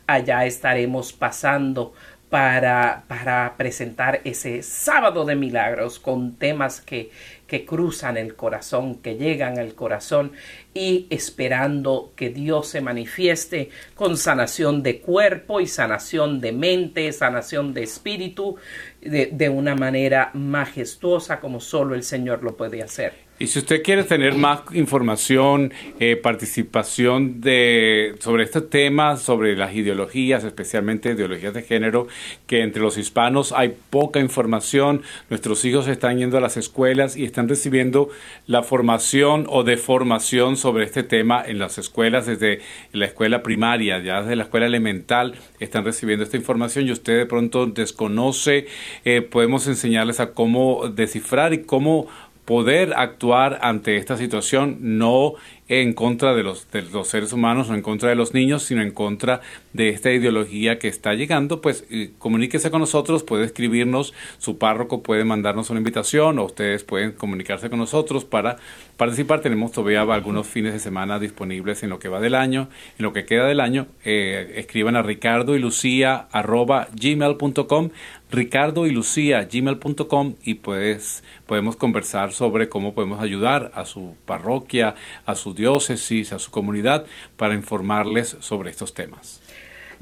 [0.07, 1.93] Allá estaremos pasando
[2.31, 7.11] para, para presentar ese sábado de milagros con temas que,
[7.51, 10.31] que cruzan el corazón, que llegan al corazón
[10.73, 17.75] y esperando que Dios se manifieste con sanación de cuerpo y sanación de mente, sanación
[17.75, 18.55] de espíritu,
[19.01, 23.30] de, de una manera majestuosa como solo el Señor lo puede hacer.
[23.43, 29.75] Y si usted quiere tener más información, eh, participación de, sobre este tema, sobre las
[29.75, 32.07] ideologías, especialmente ideologías de género,
[32.47, 37.25] que entre los hispanos hay poca información, nuestros hijos están yendo a las escuelas y
[37.25, 38.11] están recibiendo
[38.47, 42.61] la formación o deformación sobre este tema en las escuelas, desde
[42.93, 47.25] la escuela primaria, ya desde la escuela elemental, están recibiendo esta información y usted de
[47.25, 48.67] pronto desconoce,
[49.07, 52.07] eh, podemos enseñarles a cómo descifrar y cómo
[52.51, 55.35] poder actuar ante esta situación, no
[55.71, 58.83] en contra de los, de los seres humanos o en contra de los niños, sino
[58.83, 59.41] en contra
[59.73, 65.05] de esta ideología que está llegando, pues eh, comuníquese con nosotros, puede escribirnos, su párroco
[65.05, 68.57] puede mandarnos una invitación o ustedes pueden comunicarse con nosotros para
[68.97, 69.43] participar.
[69.43, 72.69] Tenemos todavía algunos fines de semana disponibles en lo que va del año,
[72.99, 73.87] en lo que queda del año.
[74.05, 77.91] Eh, escriban a ricardo y lucía arroba gmail.com
[78.31, 84.95] ricardo y lucía gmail.com y pues podemos conversar sobre cómo podemos ayudar a su parroquia,
[85.27, 87.05] a su diócesis, a su comunidad
[87.37, 89.41] para informarles sobre estos temas.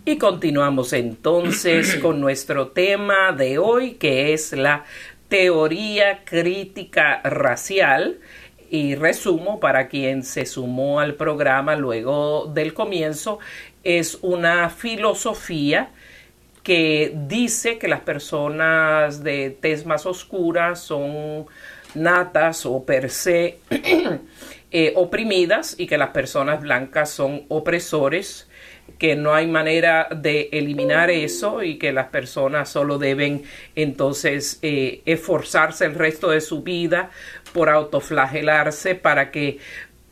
[0.04, 4.84] Y continuamos entonces con nuestro tema de hoy que es la
[5.28, 8.18] teoría crítica racial
[8.70, 13.38] y resumo para quien se sumó al programa luego del comienzo,
[13.82, 15.90] es una filosofía
[16.62, 21.46] que dice que las personas de tez más oscura son
[21.94, 23.58] natas o per se
[24.70, 28.48] eh, oprimidas y que las personas blancas son opresores,
[28.98, 33.44] que no hay manera de eliminar eso y que las personas solo deben
[33.74, 37.10] entonces eh, esforzarse el resto de su vida
[37.52, 39.58] por autoflagelarse para que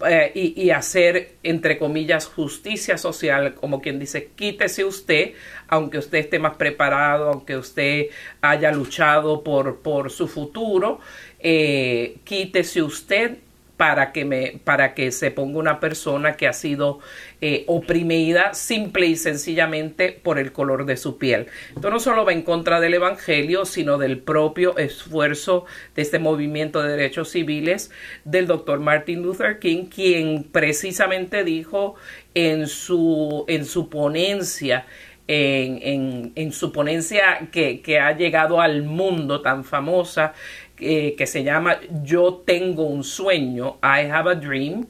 [0.06, 5.32] eh, y, hacer, entre comillas, justicia social, como quien dice, quítese usted,
[5.68, 8.08] aunque usted esté más preparado, aunque usted
[8.42, 11.00] haya luchado por, por su futuro,
[11.38, 13.38] eh, quítese usted
[13.76, 17.00] para que, me, para que se ponga una persona que ha sido
[17.40, 21.46] eh, oprimida simple y sencillamente por el color de su piel.
[21.74, 26.82] Esto no solo va en contra del Evangelio, sino del propio esfuerzo de este movimiento
[26.82, 27.90] de derechos civiles
[28.24, 31.96] del doctor Martin Luther King, quien precisamente dijo
[32.34, 34.86] en su, en su ponencia
[35.28, 40.34] en, en, su ponencia que, que, ha llegado al mundo tan famosa
[40.76, 44.86] que se llama Yo tengo un sueño, I have a dream,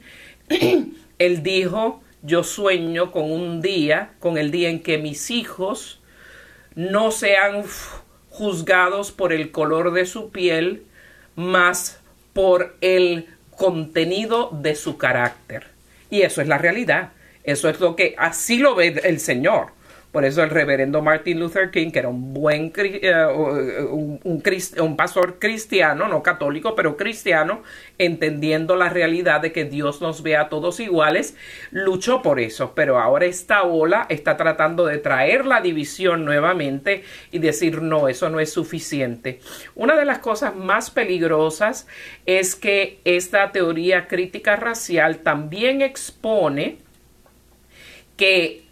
[1.19, 6.01] él dijo, yo sueño con un día, con el día en que mis hijos
[6.75, 7.63] no sean
[8.29, 10.83] juzgados por el color de su piel,
[11.35, 11.99] más
[12.33, 15.67] por el contenido de su carácter.
[16.09, 17.11] Y eso es la realidad.
[17.43, 19.67] Eso es lo que así lo ve el Señor.
[20.17, 23.23] Por eso el reverendo Martin Luther King, que era un buen eh,
[23.87, 27.61] un, un, pastor cristiano, no católico, pero cristiano,
[27.99, 31.37] entendiendo la realidad de que Dios nos ve a todos iguales,
[31.69, 32.73] luchó por eso.
[32.73, 38.27] Pero ahora esta ola está tratando de traer la división nuevamente y decir no, eso
[38.31, 39.39] no es suficiente.
[39.75, 41.85] Una de las cosas más peligrosas
[42.25, 46.79] es que esta teoría crítica racial también expone
[48.15, 48.66] que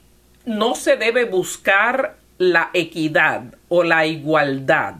[0.45, 4.95] no se debe buscar la equidad o la igualdad.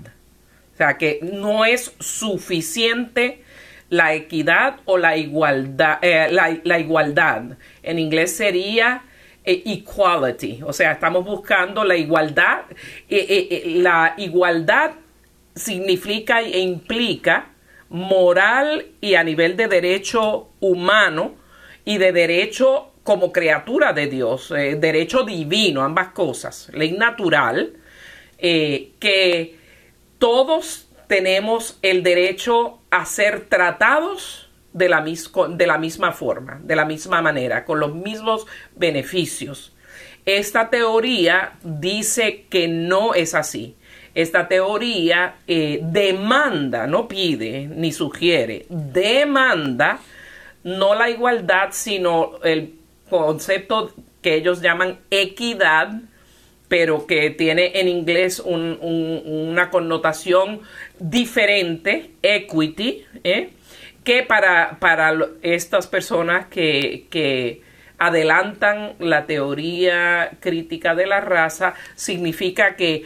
[0.73, 3.43] O sea, que no es suficiente
[3.89, 5.99] la equidad o la igualdad.
[6.01, 7.57] Eh, la, igualdad.
[7.83, 9.03] En inglés sería
[9.43, 12.63] eh, equality, o sea, estamos buscando la igualdad.
[13.09, 14.91] Eh, la igualdad
[15.53, 17.49] significa e implica
[17.89, 21.35] moral y a nivel de derecho humano
[21.85, 27.71] y de derecho como criatura de Dios, derecho divino, ambas cosas, ley natural,
[28.37, 29.55] que
[30.17, 35.05] todos tenemos el derecho a ser tratados de la,
[35.49, 38.45] de la misma forma, de la misma manera, con los mismos
[38.75, 39.73] beneficios.
[40.25, 43.77] Esta teoría dice que no es así.
[44.13, 49.99] Esta teoría eh, demanda, no pide ni sugiere, demanda
[50.63, 52.73] no la igualdad, sino el
[53.09, 56.01] concepto que ellos llaman equidad
[56.67, 60.61] pero que tiene en inglés una connotación
[60.99, 63.49] diferente, equity, ¿eh?
[64.03, 67.61] que para, para estas personas que, que
[67.97, 73.03] adelantan la teoría crítica de la raza significa que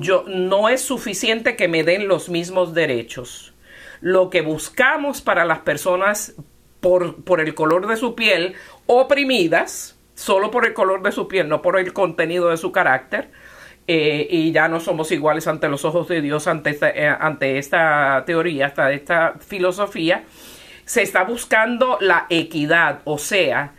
[0.00, 3.54] yo no es suficiente que me den los mismos derechos.
[4.00, 6.34] Lo que buscamos para las personas
[6.80, 8.54] por, por el color de su piel
[8.88, 13.30] oprimidas, solo por el color de su piel, no por el contenido de su carácter.
[13.86, 17.58] Eh, y ya no somos iguales ante los ojos de Dios, ante esta, eh, ante
[17.58, 20.24] esta teoría, esta filosofía.
[20.84, 23.74] Se está buscando la equidad, o sea,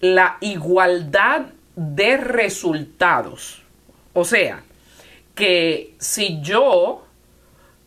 [0.00, 1.46] la igualdad
[1.76, 3.62] de resultados.
[4.14, 4.62] O sea,
[5.34, 7.06] que si yo,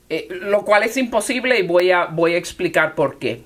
[0.09, 3.43] eh, lo cual es imposible y voy a explicar por qué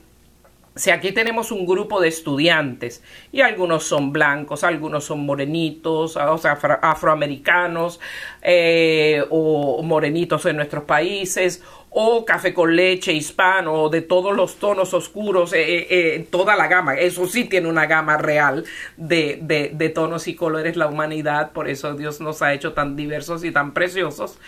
[0.74, 6.38] si aquí tenemos un grupo de estudiantes y algunos son blancos, algunos son morenitos, o
[6.38, 8.00] sea, afroamericanos
[8.42, 14.94] eh, o morenitos en nuestros países o café con leche hispano de todos los tonos
[14.94, 18.64] oscuros, eh, eh, toda la gama, eso sí tiene una gama real
[18.96, 22.96] de, de, de tonos y colores la humanidad, por eso Dios nos ha hecho tan
[22.96, 24.40] diversos y tan preciosos,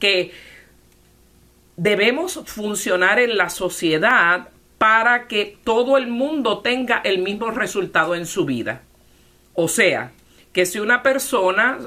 [0.00, 0.32] que
[1.76, 4.48] debemos funcionar en la sociedad
[4.84, 8.82] para que todo el mundo tenga el mismo resultado en su vida.
[9.54, 10.12] O sea,
[10.52, 11.78] que si una persona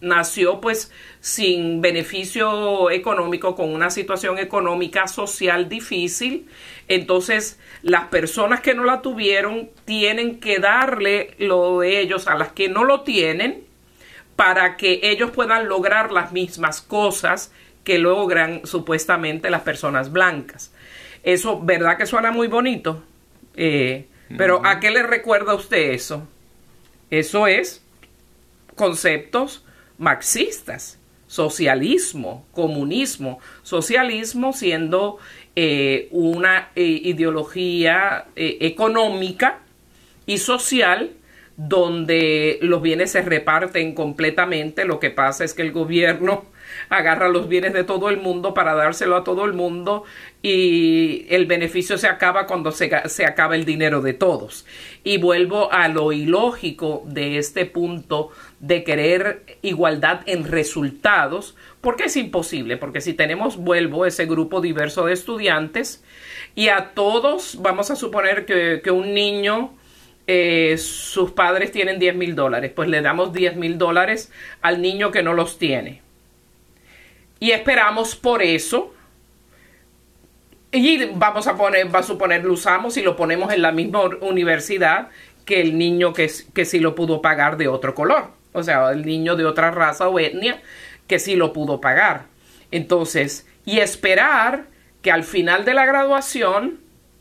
[0.00, 0.90] nació pues
[1.20, 6.48] sin beneficio económico, con una situación económica social difícil,
[6.88, 12.52] entonces las personas que no la tuvieron tienen que darle lo de ellos a las
[12.52, 13.64] que no lo tienen
[14.36, 17.52] para que ellos puedan lograr las mismas cosas
[17.84, 20.72] que logran supuestamente las personas blancas.
[21.28, 23.02] Eso, ¿verdad que suena muy bonito?
[23.54, 24.06] Eh,
[24.38, 26.26] pero ¿a qué le recuerda a usted eso?
[27.10, 27.84] Eso es
[28.76, 29.62] conceptos
[29.98, 35.18] marxistas, socialismo, comunismo, socialismo siendo
[35.54, 39.58] eh, una eh, ideología económica
[40.24, 41.10] y social
[41.58, 46.44] donde los bienes se reparten completamente, lo que pasa es que el gobierno
[46.88, 50.04] agarra los bienes de todo el mundo para dárselo a todo el mundo
[50.40, 54.66] y el beneficio se acaba cuando se, se acaba el dinero de todos.
[55.02, 58.30] Y vuelvo a lo ilógico de este punto
[58.60, 65.06] de querer igualdad en resultados, porque es imposible, porque si tenemos, vuelvo, ese grupo diverso
[65.06, 66.04] de estudiantes
[66.54, 69.72] y a todos, vamos a suponer que, que un niño
[70.30, 74.30] eh, sus padres tienen 10 mil dólares, pues le damos 10 mil dólares
[74.60, 76.02] al niño que no los tiene.
[77.40, 78.92] Y esperamos por eso.
[80.70, 84.02] Y vamos a poner, va a suponer, lo usamos y lo ponemos en la misma
[84.20, 85.08] universidad
[85.44, 88.30] que el niño que, que sí lo pudo pagar de otro color.
[88.52, 90.60] O sea, el niño de otra raza o etnia
[91.06, 92.26] que sí lo pudo pagar.
[92.70, 94.66] Entonces, y esperar
[95.02, 96.80] que al final de la graduación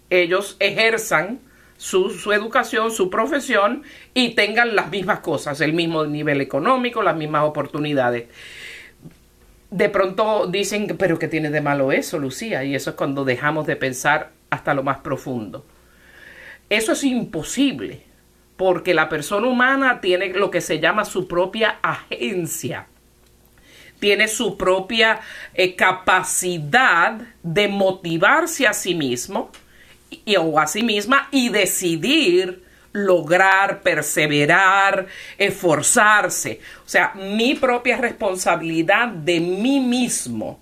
[0.09, 1.39] ellos ejerzan
[1.77, 3.83] su, educación, su profesión
[4.13, 8.27] y tengan las mismas cosas, el mismo nivel económico, las mismas oportunidades.
[9.69, 12.63] De pronto dicen, pero ¿qué tiene de malo eso, Lucía?
[12.63, 15.65] Y eso es cuando dejamos de pensar hasta lo más profundo.
[16.69, 18.03] Eso es imposible,
[18.55, 22.87] porque la persona humana tiene lo que se llama su propia agencia
[23.99, 25.21] tiene su propia
[25.53, 29.51] eh, capacidad de motivarse a sí mismo,
[30.09, 32.63] y, o a sí misma y decidir
[33.05, 36.59] lograr, perseverar, esforzarse.
[36.85, 40.59] O sea, mi propia responsabilidad de mí mismo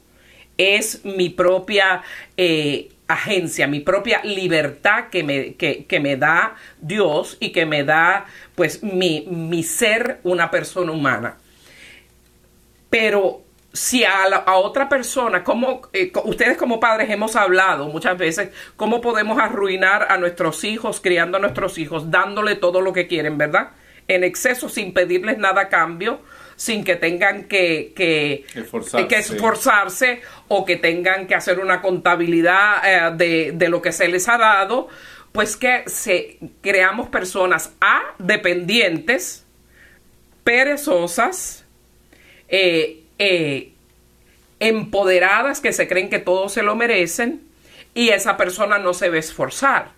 [0.58, 2.02] es mi propia
[2.38, 8.26] eh, agencia, mi propia libertad que me, que, me, da Dios y que me da
[8.56, 11.38] pues mi, mi ser una persona humana.
[12.90, 13.45] Pero
[13.76, 19.38] si a, otra persona, como eh, ustedes como padres hemos hablado muchas veces, cómo podemos
[19.38, 23.72] arruinar a nuestros hijos, criando a nuestros hijos, dándole todo lo que quieren, ¿verdad?
[24.08, 26.22] En exceso, sin pedirles nada a cambio,
[26.56, 28.46] sin que tengan que, que,
[29.20, 34.30] esforzarse, o que tengan que hacer una contabilidad eh, de, de lo que se les
[34.30, 34.88] ha dado,
[35.34, 39.46] pues que se, creamos personas A, dependientes,
[40.46, 41.66] perezosas,
[42.48, 43.74] eh, eh,
[44.60, 47.42] empoderadas que se creen que todos se lo merecen
[47.94, 49.92] y esa persona no se ve esforzar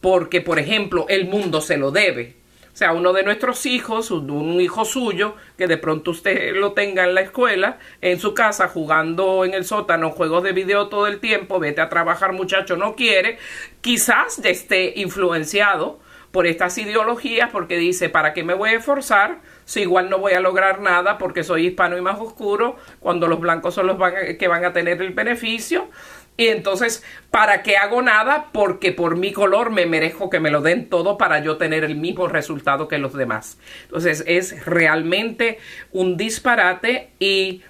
[0.00, 2.36] porque, por ejemplo, el mundo se lo debe.
[2.72, 7.04] O sea, uno de nuestros hijos, un hijo suyo, que de pronto usted lo tenga
[7.04, 11.18] en la escuela, en su casa, jugando en el sótano, juegos de video todo el
[11.20, 13.38] tiempo, vete a trabajar muchacho, no quiere,
[13.82, 16.00] quizás esté influenciado
[16.30, 19.40] por estas ideologías porque dice, ¿para qué me voy a esforzar
[19.70, 23.38] si igual no voy a lograr nada porque soy hispano y más oscuro cuando los
[23.38, 23.98] blancos son los
[24.36, 25.88] que van a tener el beneficio?
[26.36, 28.46] Y entonces, ¿para qué hago nada?
[28.50, 31.94] Porque por mi color me merezco que me lo den todo para yo tener el
[31.94, 33.58] mismo resultado que los demás.
[33.84, 35.60] Entonces, es realmente
[35.92, 37.62] un disparate y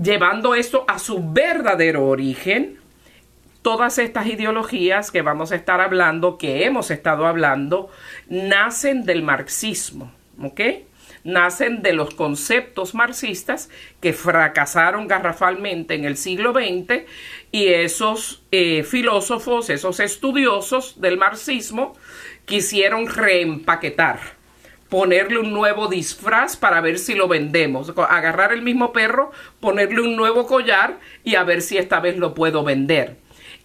[0.00, 2.78] llevando esto a su verdadero origen,
[3.62, 7.90] todas estas ideologías que vamos a estar hablando, que hemos estado hablando,
[8.28, 10.60] nacen del marxismo, ¿ok?
[11.22, 13.70] Nacen de los conceptos marxistas
[14.00, 17.04] que fracasaron garrafalmente en el siglo XX
[17.50, 21.94] y esos eh, filósofos, esos estudiosos del marxismo
[22.44, 24.44] quisieron reempaquetar
[24.88, 30.14] ponerle un nuevo disfraz para ver si lo vendemos, agarrar el mismo perro, ponerle un
[30.14, 33.16] nuevo collar y a ver si esta vez lo puedo vender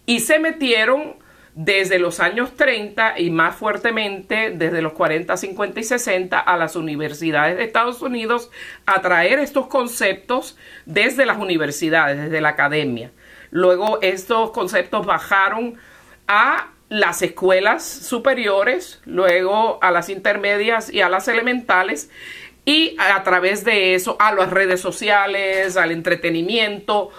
[0.06, 1.14] y se metieron
[1.62, 6.74] desde los años 30 y más fuertemente desde los 40, 50 y 60 a las
[6.74, 8.50] universidades de Estados Unidos
[8.86, 10.56] a traer estos conceptos
[10.86, 13.12] desde las universidades, desde la academia.
[13.50, 15.74] Luego estos conceptos bajaron
[16.28, 22.08] a las escuelas superiores, luego a las intermedias y a las elementales
[22.64, 27.10] y a través de eso a las redes sociales, al entretenimiento,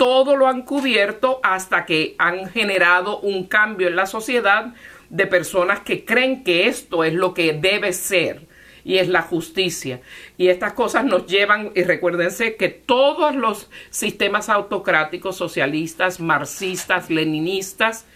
[0.00, 4.72] todo lo han cubierto hasta que han generado un cambio en la sociedad
[5.10, 8.46] de personas que creen que esto es lo que debe ser
[8.82, 10.00] y es la justicia.
[10.38, 18.06] Y estas cosas nos llevan, y recuérdense que todos los sistemas autocráticos, socialistas, marxistas, leninistas,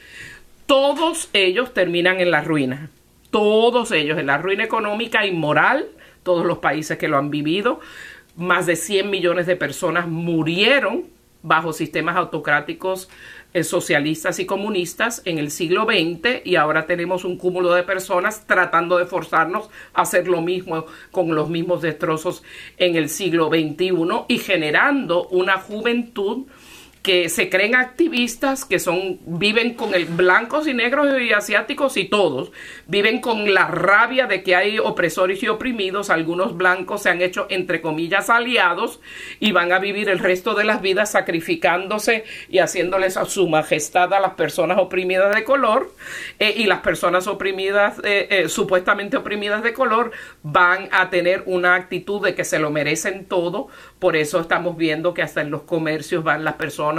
[0.65, 2.89] todos ellos terminan en la ruina.
[3.31, 5.89] Todos ellos en la ruina económica y moral,
[6.23, 7.81] todos los países que lo han vivido.
[8.37, 11.13] Más de 100 millones de personas murieron
[11.45, 13.09] bajo sistemas autocráticos
[13.53, 18.47] eh, socialistas y comunistas en el siglo XX y ahora tenemos un cúmulo de personas
[18.47, 22.43] tratando de forzarnos a hacer lo mismo con los mismos destrozos
[22.79, 23.93] en el siglo XXI
[24.27, 26.47] y generando una juventud
[27.05, 32.07] que se creen activistas, que son, viven con el blancos y negros y asiáticos y
[32.07, 32.51] todos,
[32.87, 37.47] viven con la rabia de que hay opresores y oprimidos, algunos blancos se han hecho
[37.51, 39.01] entre comillas aliados
[39.39, 44.15] y van a vivir el resto de las vidas sacrificándose y haciéndoles a su majestad
[44.15, 45.93] a las personas oprimidas de color
[46.39, 51.75] eh, y las personas oprimidas, eh, eh, supuestamente oprimidas de color, van a tener una
[51.75, 55.65] actitud de que se lo merecen todo, por eso estamos viendo que hasta en los
[55.65, 56.94] comercios van las personas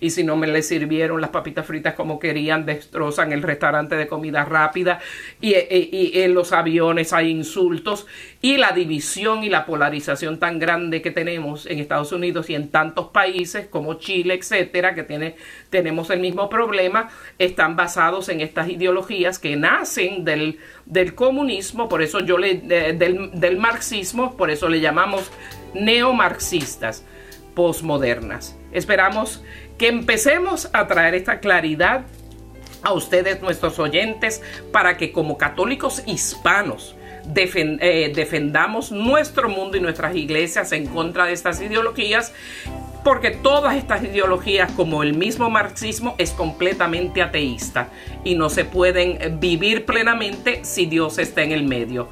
[0.00, 4.06] y si no me les sirvieron las papitas fritas como querían, destrozan el restaurante de
[4.06, 5.00] comida rápida
[5.40, 8.06] y, en los aviones hay insultos
[8.40, 12.68] y la división y la polarización tan grande que tenemos en Estados Unidos y en
[12.68, 15.36] tantos países como Chile, etcétera, que tiene,
[15.70, 22.02] tenemos el mismo problema, están basados en estas ideologías que nacen del, del comunismo, por
[22.02, 25.30] eso yo le, del, del marxismo, por eso le llamamos
[25.74, 27.04] neomarxistas
[27.58, 28.56] posmodernas.
[28.70, 29.42] Esperamos
[29.78, 32.02] que empecemos a traer esta claridad
[32.84, 34.40] a ustedes, nuestros oyentes,
[34.70, 36.94] para que como católicos hispanos
[37.34, 42.32] eh, defendamos nuestro mundo y nuestras iglesias en contra de estas ideologías,
[43.02, 47.88] porque todas estas ideologías, como el mismo marxismo, es completamente ateísta
[48.22, 52.08] y no se pueden vivir plenamente si Dios está en el medio.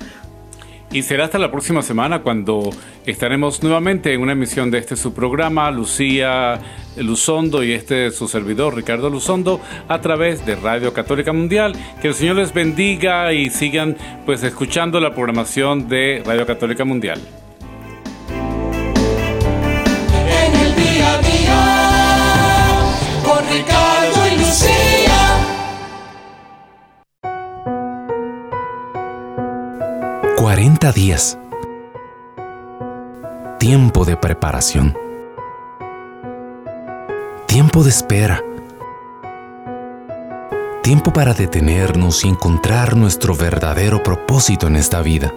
[0.93, 2.71] Y será hasta la próxima semana cuando
[3.05, 6.61] estaremos nuevamente en una emisión de este su programa, Lucía
[6.97, 11.75] Luzondo y este su servidor, Ricardo Luzondo, a través de Radio Católica Mundial.
[12.01, 17.21] Que el Señor les bendiga y sigan pues escuchando la programación de Radio Católica Mundial.
[20.45, 21.65] En el día a día,
[23.25, 24.96] con Ricardo y Lucía.
[30.57, 31.39] 40 días.
[33.59, 34.97] Tiempo de preparación.
[37.47, 38.43] tiempo de espera,
[40.83, 45.31] tiempo para detenernos y encontrar nuestro verdadero propósito en esta vida.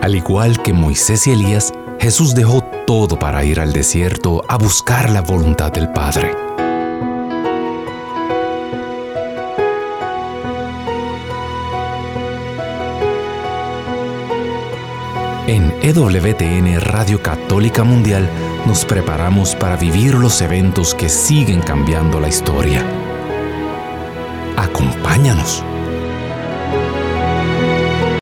[0.00, 5.10] Al igual que Moisés y Elías, Jesús dejó todo para ir al desierto a buscar
[5.10, 6.47] la voluntad del Padre.
[15.48, 18.28] En EWTN Radio Católica Mundial
[18.66, 22.84] nos preparamos para vivir los eventos que siguen cambiando la historia.
[24.58, 25.64] Acompáñanos.